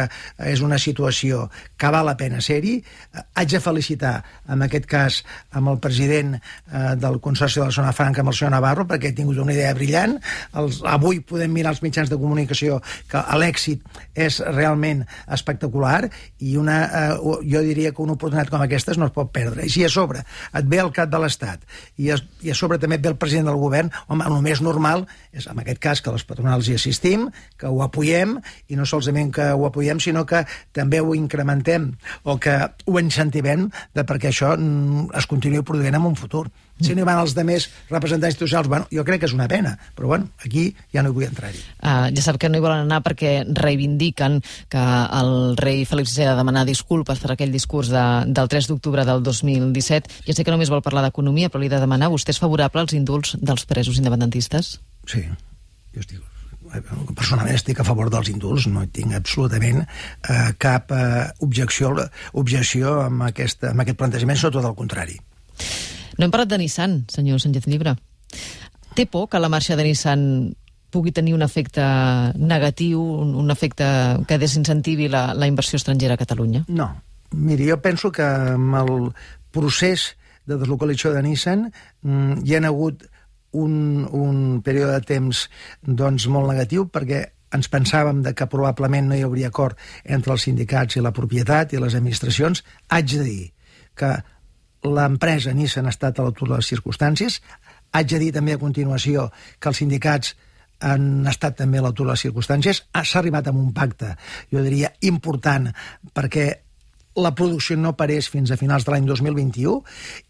és 0.52 0.64
una 0.66 0.80
situació 0.82 1.50
que 1.78 1.92
val 1.94 2.08
la 2.08 2.18
pena 2.20 2.42
ser-hi. 2.44 2.78
Haig 3.36 3.56
de 3.56 3.62
felicitar, 3.64 4.16
en 4.52 4.66
aquest 4.66 4.88
cas, 4.90 5.22
amb 5.56 5.74
el 5.74 5.80
president 5.84 6.36
eh, 6.36 6.96
del 7.00 7.20
Consorci 7.24 7.62
de 7.62 7.70
la 7.70 7.76
Zona 7.76 7.94
Franca, 7.96 8.24
amb 8.24 8.34
el 8.34 8.38
senyor 8.38 8.56
Navarro, 8.56 8.88
perquè 8.90 9.12
he 9.12 9.18
tingut 9.18 9.40
una 9.42 9.56
idea 9.56 9.74
brillant, 9.78 10.18
els, 10.66 10.82
avui 10.86 11.22
podem 11.26 11.54
mirar 11.54 11.74
els 11.76 11.82
mitjans 11.86 12.12
de 12.12 12.20
comunicació 12.20 12.82
que 13.12 13.22
l'èxit 13.40 13.84
és 14.16 14.40
realment 14.46 15.04
espectacular 15.32 16.06
i 16.40 16.56
una, 16.60 16.78
eh, 16.86 17.40
jo 17.52 17.64
diria 17.66 17.94
que 17.94 18.04
una 18.04 18.16
oportunitat 18.18 18.52
com 18.54 18.64
aquesta 18.64 18.96
no 19.00 19.10
es 19.10 19.16
pot 19.16 19.32
perdre. 19.34 19.66
I 19.66 19.72
si 19.72 19.86
a 19.86 19.92
sobre 19.92 20.24
et 20.26 20.70
ve 20.70 20.82
el 20.84 20.92
cap 20.96 21.10
de 21.12 21.22
l'Estat 21.22 21.64
i, 21.98 22.12
a, 22.12 22.20
i 22.42 22.52
a 22.52 22.58
sobre 22.58 22.80
també 22.82 23.00
et 23.00 23.06
ve 23.06 23.14
el 23.14 23.20
president 23.22 23.50
del 23.52 23.60
govern, 23.62 23.92
home, 24.08 24.26
el 24.26 24.42
més 24.46 24.62
normal 24.66 25.06
és 25.36 25.48
en 25.52 25.60
aquest 25.62 25.82
cas 25.84 26.02
que 26.02 26.14
les 26.14 26.26
patronals 26.28 26.70
hi 26.70 26.78
assistim, 26.80 27.30
que 27.60 27.72
ho 27.72 27.82
apoyem 27.86 28.38
i 28.72 28.80
no 28.80 28.88
solament 28.90 29.32
que 29.36 29.50
ho 29.54 29.66
apoyem, 29.68 30.02
sinó 30.04 30.26
que 30.28 30.46
també 30.76 31.02
ho 31.02 31.16
incrementem 31.18 31.92
o 32.24 32.38
que 32.42 32.58
ho 32.86 33.00
incentivem 33.02 33.70
de 33.96 34.06
perquè 34.08 34.32
això 34.32 34.56
mm, 34.56 35.12
es 35.18 35.28
continuï 35.30 35.64
produint 35.66 36.00
en 36.00 36.08
un 36.12 36.16
futur. 36.20 36.48
Si 36.82 36.92
no 36.92 37.04
hi 37.04 37.08
van 37.08 37.22
els 37.22 37.32
demés 37.38 37.70
representants 37.88 38.36
institucionals, 38.36 38.68
bueno, 38.68 38.88
jo 38.92 39.06
crec 39.08 39.22
que 39.24 39.30
és 39.30 39.36
una 39.36 39.48
pena, 39.48 39.78
però 39.96 40.10
bueno, 40.12 40.28
aquí 40.44 40.66
ja 40.92 41.04
no 41.06 41.14
hi 41.14 41.16
vull 41.16 41.28
entrar-hi. 41.30 41.62
Uh, 41.80 42.10
ja 42.12 42.26
sap 42.26 42.40
que 42.42 42.50
no 42.52 42.60
hi 42.60 42.66
volen 42.66 42.84
anar 42.84 43.00
perquè 43.06 43.46
reivindiquen 43.48 44.42
que 44.72 44.84
el 45.22 45.56
rei 45.62 45.86
Felip 45.88 46.10
VI 46.12 46.26
ha 46.28 46.34
de 46.34 46.42
demanar 46.42 46.66
disculpes 46.68 47.24
per 47.24 47.32
aquell 47.32 47.56
discurs 47.56 47.94
de, 47.94 48.04
del 48.28 48.52
3 48.52 48.68
d'octubre 48.74 49.08
del 49.08 49.24
2017. 49.24 50.22
Ja 50.28 50.36
sé 50.36 50.44
que 50.44 50.52
només 50.52 50.74
vol 50.74 50.84
parlar 50.84 51.06
d'economia, 51.08 51.50
però 51.50 51.64
li 51.64 51.72
he 51.72 51.76
de 51.76 51.80
demanar, 51.80 52.12
vostè 52.12 52.36
és 52.36 52.44
favorable 52.44 52.84
als 52.84 52.96
indults 52.98 53.38
dels 53.40 53.64
presos 53.70 54.02
independentistes? 54.02 54.76
Sí, 55.08 55.24
jo 55.96 56.04
estic 56.04 56.24
personalment 57.16 57.56
estic 57.56 57.80
a 57.80 57.86
favor 57.88 58.10
dels 58.12 58.30
indults, 58.32 58.68
no 58.68 58.84
tinc 58.92 59.14
absolutament 59.16 59.84
eh, 59.86 60.52
cap 60.60 60.92
eh, 60.92 61.30
objecció, 61.46 61.94
objecció 62.34 63.00
amb, 63.06 63.28
aquesta, 63.30 63.72
amb 63.72 63.86
aquest 63.86 64.02
plantejament, 64.02 64.42
sobretot 64.42 64.66
al 64.66 64.76
contrari. 64.76 65.20
No 66.18 66.26
hem 66.26 66.34
parlat 66.34 66.54
de 66.54 66.60
Nissan, 66.62 67.04
senyor 67.12 67.42
Sánchez 67.44 67.68
Llibre. 67.68 67.96
Té 68.96 69.06
por 69.06 69.28
que 69.30 69.42
la 69.42 69.50
marxa 69.52 69.76
de 69.76 69.84
Nissan 69.84 70.22
pugui 70.96 71.12
tenir 71.12 71.34
un 71.36 71.44
efecte 71.44 71.84
negatiu, 72.40 73.02
un, 73.04 73.52
efecte 73.52 73.86
que 74.28 74.40
desincentivi 74.40 75.10
la, 75.12 75.34
la 75.36 75.50
inversió 75.50 75.76
estrangera 75.76 76.16
a 76.16 76.22
Catalunya? 76.22 76.64
No. 76.68 76.94
Miri, 77.36 77.68
jo 77.68 77.82
penso 77.84 78.14
que 78.16 78.24
amb 78.24 78.78
el 78.80 79.10
procés 79.52 80.14
de 80.48 80.56
deslocalització 80.62 81.12
de 81.16 81.24
Nissan 81.26 81.66
mm, 81.68 82.46
hi 82.46 82.56
ha 82.56 82.62
hagut 82.70 83.04
un, 83.56 84.06
un 84.12 84.62
període 84.64 84.94
de 84.94 85.08
temps 85.10 85.48
doncs, 85.82 86.30
molt 86.32 86.52
negatiu 86.52 86.88
perquè 86.92 87.26
ens 87.56 87.70
pensàvem 87.72 88.22
de 88.24 88.34
que 88.36 88.48
probablement 88.52 89.10
no 89.10 89.18
hi 89.18 89.24
hauria 89.26 89.52
acord 89.52 89.80
entre 90.04 90.36
els 90.36 90.48
sindicats 90.48 90.96
i 90.96 91.04
la 91.04 91.14
propietat 91.16 91.74
i 91.74 91.82
les 91.82 91.96
administracions. 91.96 92.64
Haig 92.92 93.12
de 93.16 93.24
dir 93.24 93.44
que 93.96 94.12
l'empresa 94.86 95.54
Nissan 95.54 95.88
ha 95.90 95.94
estat 95.94 96.20
a 96.20 96.26
l'altura 96.26 96.56
de 96.56 96.64
les 96.64 96.72
circumstàncies. 96.74 97.40
Haig 97.96 98.10
de 98.12 98.20
dir 98.20 98.34
també 98.36 98.56
a 98.56 98.62
continuació 98.62 99.30
que 99.60 99.72
els 99.72 99.82
sindicats 99.82 100.36
han 100.86 101.26
estat 101.32 101.58
també 101.62 101.80
a 101.80 101.86
l'altura 101.86 102.12
de 102.12 102.18
les 102.18 102.26
circumstàncies. 102.28 102.84
S'ha 102.92 103.20
arribat 103.22 103.48
amb 103.48 103.62
un 103.62 103.72
pacte, 103.74 104.16
jo 104.52 104.64
diria, 104.66 104.92
important, 105.08 105.72
perquè 106.14 106.65
la 107.16 107.34
producció 107.36 107.78
no 107.80 107.96
parés 107.96 108.28
fins 108.30 108.52
a 108.52 108.60
finals 108.60 108.86
de 108.86 108.92
l'any 108.92 109.08
2021 109.08 109.82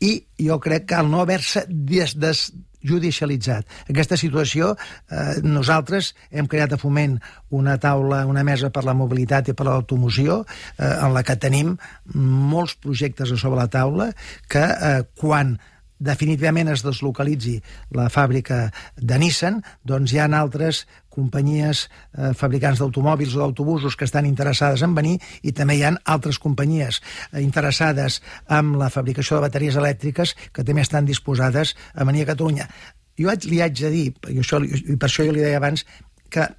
i 0.05 0.13
jo 0.45 0.59
crec 0.61 0.89
que 0.91 0.99
al 0.99 1.09
no 1.09 1.23
haver-se 1.23 1.65
des, 1.69 2.13
des, 2.19 2.45
judicialitzat. 2.85 3.65
Aquesta 3.89 4.17
situació, 4.17 4.75
eh, 5.09 5.41
nosaltres 5.43 6.13
hem 6.31 6.47
creat 6.47 6.73
a 6.73 6.77
Foment 6.77 7.17
una 7.49 7.77
taula, 7.81 8.25
una 8.29 8.43
mesa 8.43 8.69
per 8.69 8.85
la 8.85 8.93
mobilitat 8.93 9.49
i 9.49 9.53
per 9.53 9.65
l'automoció, 9.65 10.43
eh, 10.77 10.85
en 10.85 11.13
la 11.13 11.23
que 11.23 11.35
tenim 11.35 11.77
molts 12.13 12.75
projectes 12.75 13.31
a 13.31 13.37
sobre 13.37 13.59
la 13.59 13.67
taula 13.67 14.11
que 14.47 14.61
eh, 14.61 15.01
quan 15.15 15.57
definitivament 15.97 16.67
es 16.69 16.83
deslocalitzi 16.83 17.61
la 17.95 18.09
fàbrica 18.11 18.69
de 18.97 19.17
Nissan, 19.17 19.61
doncs 19.87 20.11
hi 20.11 20.19
ha 20.19 20.27
altres 20.27 20.85
companyies 21.15 21.85
eh, 21.87 22.33
fabricants 22.37 22.81
d'automòbils 22.81 23.35
o 23.35 23.41
d'autobusos 23.43 23.95
que 23.95 24.07
estan 24.07 24.27
interessades 24.29 24.83
en 24.85 24.95
venir 24.97 25.15
i 25.43 25.53
també 25.55 25.77
hi 25.79 25.85
ha 25.87 25.93
altres 26.15 26.39
companyies 26.43 27.01
eh, 27.31 27.41
interessades 27.43 28.21
en 28.49 28.75
la 28.81 28.91
fabricació 28.93 29.39
de 29.39 29.47
bateries 29.47 29.79
elèctriques 29.81 30.35
que 30.51 30.67
també 30.67 30.83
estan 30.85 31.07
disposades 31.07 31.75
a 31.93 32.07
venir 32.07 32.25
a 32.25 32.31
Catalunya. 32.33 32.67
Jo 33.15 33.31
li 33.47 33.61
haig 33.63 33.79
de 33.79 33.91
dir, 33.93 34.07
i, 34.29 34.39
això, 34.43 34.59
i 34.63 34.97
per 34.99 35.07
això 35.07 35.23
jo 35.23 35.35
li 35.35 35.43
deia 35.43 35.61
abans, 35.61 35.85
que 36.29 36.49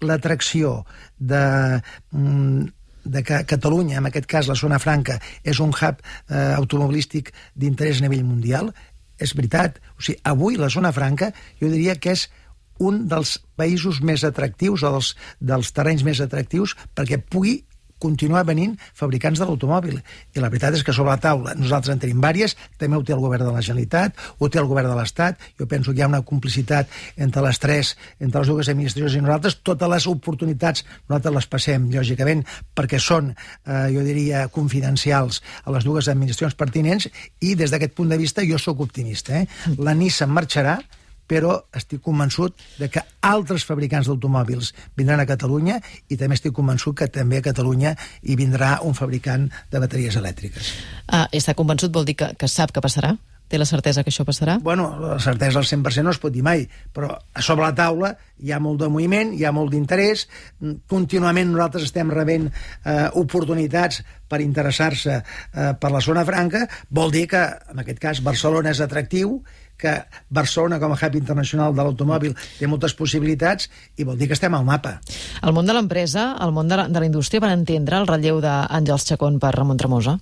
l'atracció 0.00 0.84
de, 1.18 1.80
mm, 2.12 2.66
de 3.04 3.22
que 3.22 3.44
Catalunya, 3.44 3.98
en 3.98 4.08
aquest 4.08 4.26
cas 4.26 4.48
la 4.48 4.56
zona 4.58 4.78
franca, 4.82 5.18
és 5.44 5.60
un 5.60 5.70
hub 5.70 6.00
eh, 6.02 6.54
automobilístic 6.56 7.32
d'interès 7.54 8.00
a 8.00 8.06
nivell 8.06 8.24
mundial, 8.24 8.72
és 9.18 9.32
veritat. 9.36 9.78
O 9.96 10.02
sigui, 10.02 10.20
avui 10.24 10.58
la 10.60 10.68
zona 10.72 10.92
franca 10.92 11.30
jo 11.60 11.70
diria 11.72 11.96
que 11.96 12.12
és 12.16 12.26
un 12.78 13.06
dels 13.08 13.38
països 13.56 14.02
més 14.04 14.24
atractius 14.24 14.84
o 14.84 14.92
dels, 14.96 15.14
dels 15.40 15.72
terrenys 15.76 16.04
més 16.06 16.20
atractius 16.24 16.76
perquè 16.94 17.20
pugui 17.22 17.62
continuar 17.98 18.44
venint 18.44 18.76
fabricants 18.94 19.40
de 19.40 19.46
l'automòbil. 19.48 20.00
I 20.36 20.42
la 20.42 20.50
veritat 20.52 20.76
és 20.76 20.84
que 20.84 20.92
sobre 20.94 21.14
la 21.14 21.20
taula 21.22 21.54
nosaltres 21.56 21.94
en 21.94 22.02
tenim 22.02 22.20
vàries, 22.20 22.56
també 22.78 22.98
ho 22.98 23.04
té 23.06 23.14
el 23.16 23.22
govern 23.24 23.46
de 23.48 23.54
la 23.54 23.62
Generalitat, 23.64 24.16
ho 24.38 24.50
té 24.52 24.60
el 24.60 24.68
govern 24.68 24.90
de 24.92 24.96
l'Estat, 24.98 25.40
jo 25.58 25.68
penso 25.70 25.92
que 25.92 26.02
hi 26.02 26.04
ha 26.04 26.10
una 26.10 26.22
complicitat 26.26 26.92
entre 27.16 27.44
les 27.46 27.60
tres, 27.62 27.94
entre 28.20 28.42
les 28.42 28.52
dues 28.52 28.70
administracions 28.72 29.16
i 29.16 29.24
nosaltres, 29.24 29.58
totes 29.64 29.92
les 29.94 30.08
oportunitats 30.12 30.84
nosaltres 31.08 31.36
les 31.38 31.48
passem, 31.54 31.88
lògicament, 31.92 32.44
perquè 32.76 33.00
són, 33.00 33.32
eh, 33.32 33.86
jo 33.94 34.04
diria, 34.04 34.46
confidencials 34.52 35.40
a 35.64 35.72
les 35.72 35.88
dues 35.88 36.08
administracions 36.12 36.54
pertinents 36.54 37.08
i 37.40 37.54
des 37.54 37.72
d'aquest 37.72 37.96
punt 37.96 38.12
de 38.12 38.20
vista 38.20 38.44
jo 38.44 38.58
sóc 38.60 38.80
optimista. 38.84 39.40
Eh? 39.40 39.46
La 39.78 39.94
Nissan 39.94 40.30
marxarà, 40.30 40.80
però 41.28 41.58
estic 41.76 42.02
convençut 42.04 42.56
de 42.80 42.88
que 42.92 43.02
altres 43.26 43.66
fabricants 43.66 44.08
d'automòbils 44.10 44.72
vindran 44.96 45.22
a 45.22 45.28
Catalunya 45.28 45.80
i 46.08 46.18
també 46.18 46.38
estic 46.38 46.54
convençut 46.56 46.96
que 47.02 47.10
també 47.12 47.40
a 47.40 47.46
Catalunya 47.48 47.96
hi 48.22 48.36
vindrà 48.38 48.76
un 48.86 48.94
fabricant 48.94 49.48
de 49.70 49.82
bateries 49.82 50.18
elèctriques. 50.18 50.74
Ah, 51.06 51.26
està 51.32 51.54
convençut 51.58 51.92
vol 51.92 52.06
dir 52.06 52.16
que, 52.18 52.32
que 52.38 52.50
sap 52.50 52.74
que 52.74 52.84
passarà? 52.84 53.16
Té 53.46 53.60
la 53.60 53.66
certesa 53.68 54.02
que 54.02 54.10
això 54.10 54.24
passarà? 54.26 54.56
Bueno, 54.58 54.88
la 54.98 55.20
certesa 55.22 55.60
al 55.60 55.66
100% 55.68 56.02
no 56.02 56.10
es 56.10 56.18
pot 56.18 56.34
dir 56.34 56.42
mai, 56.42 56.64
però 56.94 57.12
a 57.14 57.42
sobre 57.46 57.62
la 57.62 57.74
taula 57.78 58.10
hi 58.42 58.50
ha 58.50 58.58
molt 58.58 58.80
de 58.80 58.88
moviment, 58.90 59.30
hi 59.36 59.44
ha 59.46 59.52
molt 59.54 59.70
d'interès, 59.70 60.24
contínuament 60.90 61.52
nosaltres 61.52 61.86
estem 61.86 62.10
rebent 62.10 62.48
eh, 62.50 63.06
oportunitats 63.22 64.00
per 64.26 64.40
interessar-se 64.42 65.20
eh, 65.20 65.68
per 65.78 65.92
la 65.94 66.02
zona 66.02 66.26
franca, 66.26 66.64
vol 66.90 67.14
dir 67.14 67.28
que, 67.30 67.44
en 67.70 67.84
aquest 67.84 68.02
cas, 68.02 68.24
Barcelona 68.26 68.74
és 68.74 68.82
atractiu, 68.82 69.38
que 69.78 69.92
Barcelona, 70.30 70.78
com 70.82 70.94
a 70.94 70.98
hub 70.98 71.18
internacional 71.18 71.74
de 71.76 71.84
l'automòbil, 71.84 72.36
té 72.58 72.68
moltes 72.70 72.96
possibilitats 72.96 73.70
i 73.96 74.06
vol 74.08 74.18
dir 74.18 74.30
que 74.30 74.36
estem 74.36 74.54
al 74.56 74.64
mapa. 74.64 74.96
El 75.42 75.54
món 75.56 75.68
de 75.68 75.76
l'empresa, 75.76 76.32
el 76.42 76.54
món 76.56 76.68
de 76.68 76.80
la, 76.80 76.88
de 76.88 77.02
la 77.02 77.08
indústria, 77.08 77.44
van 77.44 77.54
entendre 77.58 78.00
el 78.00 78.08
relleu 78.08 78.40
d'Àngels 78.44 79.06
Chacón 79.10 79.40
per 79.42 79.54
Ramon 79.56 79.80
Tremosa? 79.80 80.18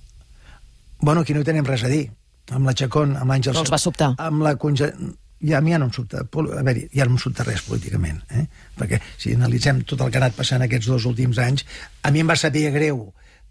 Bueno, 1.01 1.21
aquí 1.21 1.33
no 1.33 1.43
hi 1.43 1.47
tenim 1.47 1.67
res 1.67 1.83
a 1.83 1.91
dir 1.91 2.07
amb 2.53 2.67
la 2.69 2.73
Chacón, 2.77 3.15
amb 3.17 3.31
l'Àngel... 3.31 3.55
No 3.55 3.63
els 3.65 3.73
va 3.73 3.81
sobtar. 3.81 4.15
Amb 4.21 4.43
la 4.45 4.55
conge... 4.61 4.91
Ja, 5.45 5.59
a 5.59 5.61
mi 5.61 5.73
ja 5.73 5.77
no 5.77 5.89
em 5.89 5.91
sobta, 5.93 6.23
a 6.23 6.61
veure, 6.63 6.85
ja 6.95 7.05
no 7.05 7.17
em 7.17 7.19
sobta 7.21 7.43
res 7.45 7.61
políticament, 7.67 8.21
eh? 8.33 8.45
perquè 8.79 8.97
si 9.19 9.33
analitzem 9.35 9.81
tot 9.85 9.99
el 10.01 10.09
que 10.09 10.17
ha 10.17 10.21
anat 10.23 10.37
passant 10.37 10.63
aquests 10.63 10.87
dos 10.89 11.05
últims 11.05 11.37
anys, 11.43 11.65
a 12.01 12.09
mi 12.15 12.23
em 12.23 12.31
va 12.31 12.37
saber 12.39 12.63
greu 12.73 13.03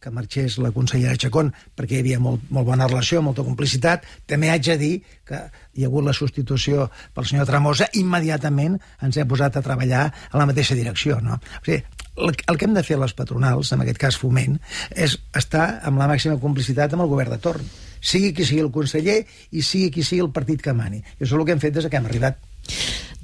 que 0.05 0.13
marxés 0.13 0.59
la 0.61 0.73
consellera 0.75 1.17
Chacón 1.17 1.51
perquè 1.77 1.97
hi 1.97 2.05
havia 2.05 2.21
molt, 2.21 2.45
molt 2.53 2.69
bona 2.69 2.89
relació, 2.91 3.23
molta 3.25 3.45
complicitat. 3.47 4.05
També 4.29 4.53
haig 4.53 4.69
de 4.69 4.77
dir 4.81 4.93
que 5.25 5.41
hi 5.75 5.85
ha 5.85 5.89
hagut 5.89 6.05
la 6.05 6.15
substitució 6.17 6.91
pel 7.17 7.29
senyor 7.31 7.49
Tramosa, 7.49 7.89
immediatament 7.97 8.77
ens 9.03 9.17
hem 9.17 9.31
posat 9.31 9.57
a 9.57 9.65
treballar 9.65 10.05
a 10.13 10.41
la 10.41 10.47
mateixa 10.51 10.77
direcció. 10.77 11.19
No? 11.25 11.41
O 11.41 11.65
sigui, 11.65 11.81
el, 12.15 12.37
el 12.53 12.61
que 12.61 12.69
hem 12.69 12.77
de 12.77 12.85
fer 12.87 13.01
les 13.01 13.17
patronals, 13.17 13.73
en 13.73 13.83
aquest 13.83 14.03
cas 14.05 14.21
Foment, 14.21 14.61
és 14.93 15.17
estar 15.35 15.81
amb 15.89 15.99
la 16.03 16.11
màxima 16.11 16.37
complicitat 16.43 16.93
amb 16.93 17.07
el 17.07 17.11
govern 17.11 17.35
de 17.35 17.41
torn 17.43 17.73
sigui 18.05 18.35
qui 18.37 18.45
sigui 18.45 18.61
el 18.61 18.73
conseller 18.73 19.23
i 19.25 19.65
sigui 19.65 19.91
qui 19.95 20.05
sigui 20.05 20.23
el 20.27 20.33
partit 20.35 20.63
que 20.63 20.77
mani. 20.77 21.01
I 21.01 21.25
això 21.25 21.33
és 21.33 21.39
el 21.41 21.47
que 21.49 21.57
hem 21.57 21.63
fet 21.63 21.79
des 21.79 21.89
que 21.89 21.97
hem 21.97 22.09
arribat. 22.11 22.39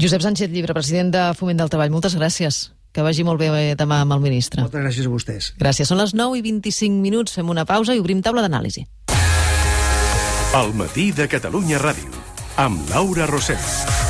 Josep 0.01 0.25
Sánchez 0.25 0.49
Llibre, 0.49 0.73
president 0.77 1.13
de 1.13 1.25
Foment 1.37 1.61
del 1.61 1.73
Treball, 1.73 1.93
moltes 1.93 2.17
gràcies. 2.17 2.71
Que 2.93 3.05
vagi 3.07 3.23
molt 3.27 3.39
bé 3.39 3.75
demà 3.79 4.01
amb 4.05 4.17
el 4.17 4.23
ministre. 4.25 4.65
Moltes 4.67 4.83
gràcies 4.83 5.07
a 5.07 5.13
vostès. 5.13 5.53
Gràcies. 5.61 5.91
Són 5.91 6.01
les 6.03 6.15
9 6.15 6.41
i 6.41 6.43
25 6.43 6.99
minuts. 7.03 7.37
Fem 7.39 7.49
una 7.49 7.65
pausa 7.65 7.95
i 7.95 8.03
obrim 8.03 8.23
taula 8.23 8.43
d'anàlisi. 8.47 8.87
El 10.59 10.75
matí 10.75 11.13
de 11.15 11.29
Catalunya 11.31 11.79
Ràdio, 11.79 12.11
amb 12.59 12.91
Laura 12.91 13.31
Rosell. 13.31 14.10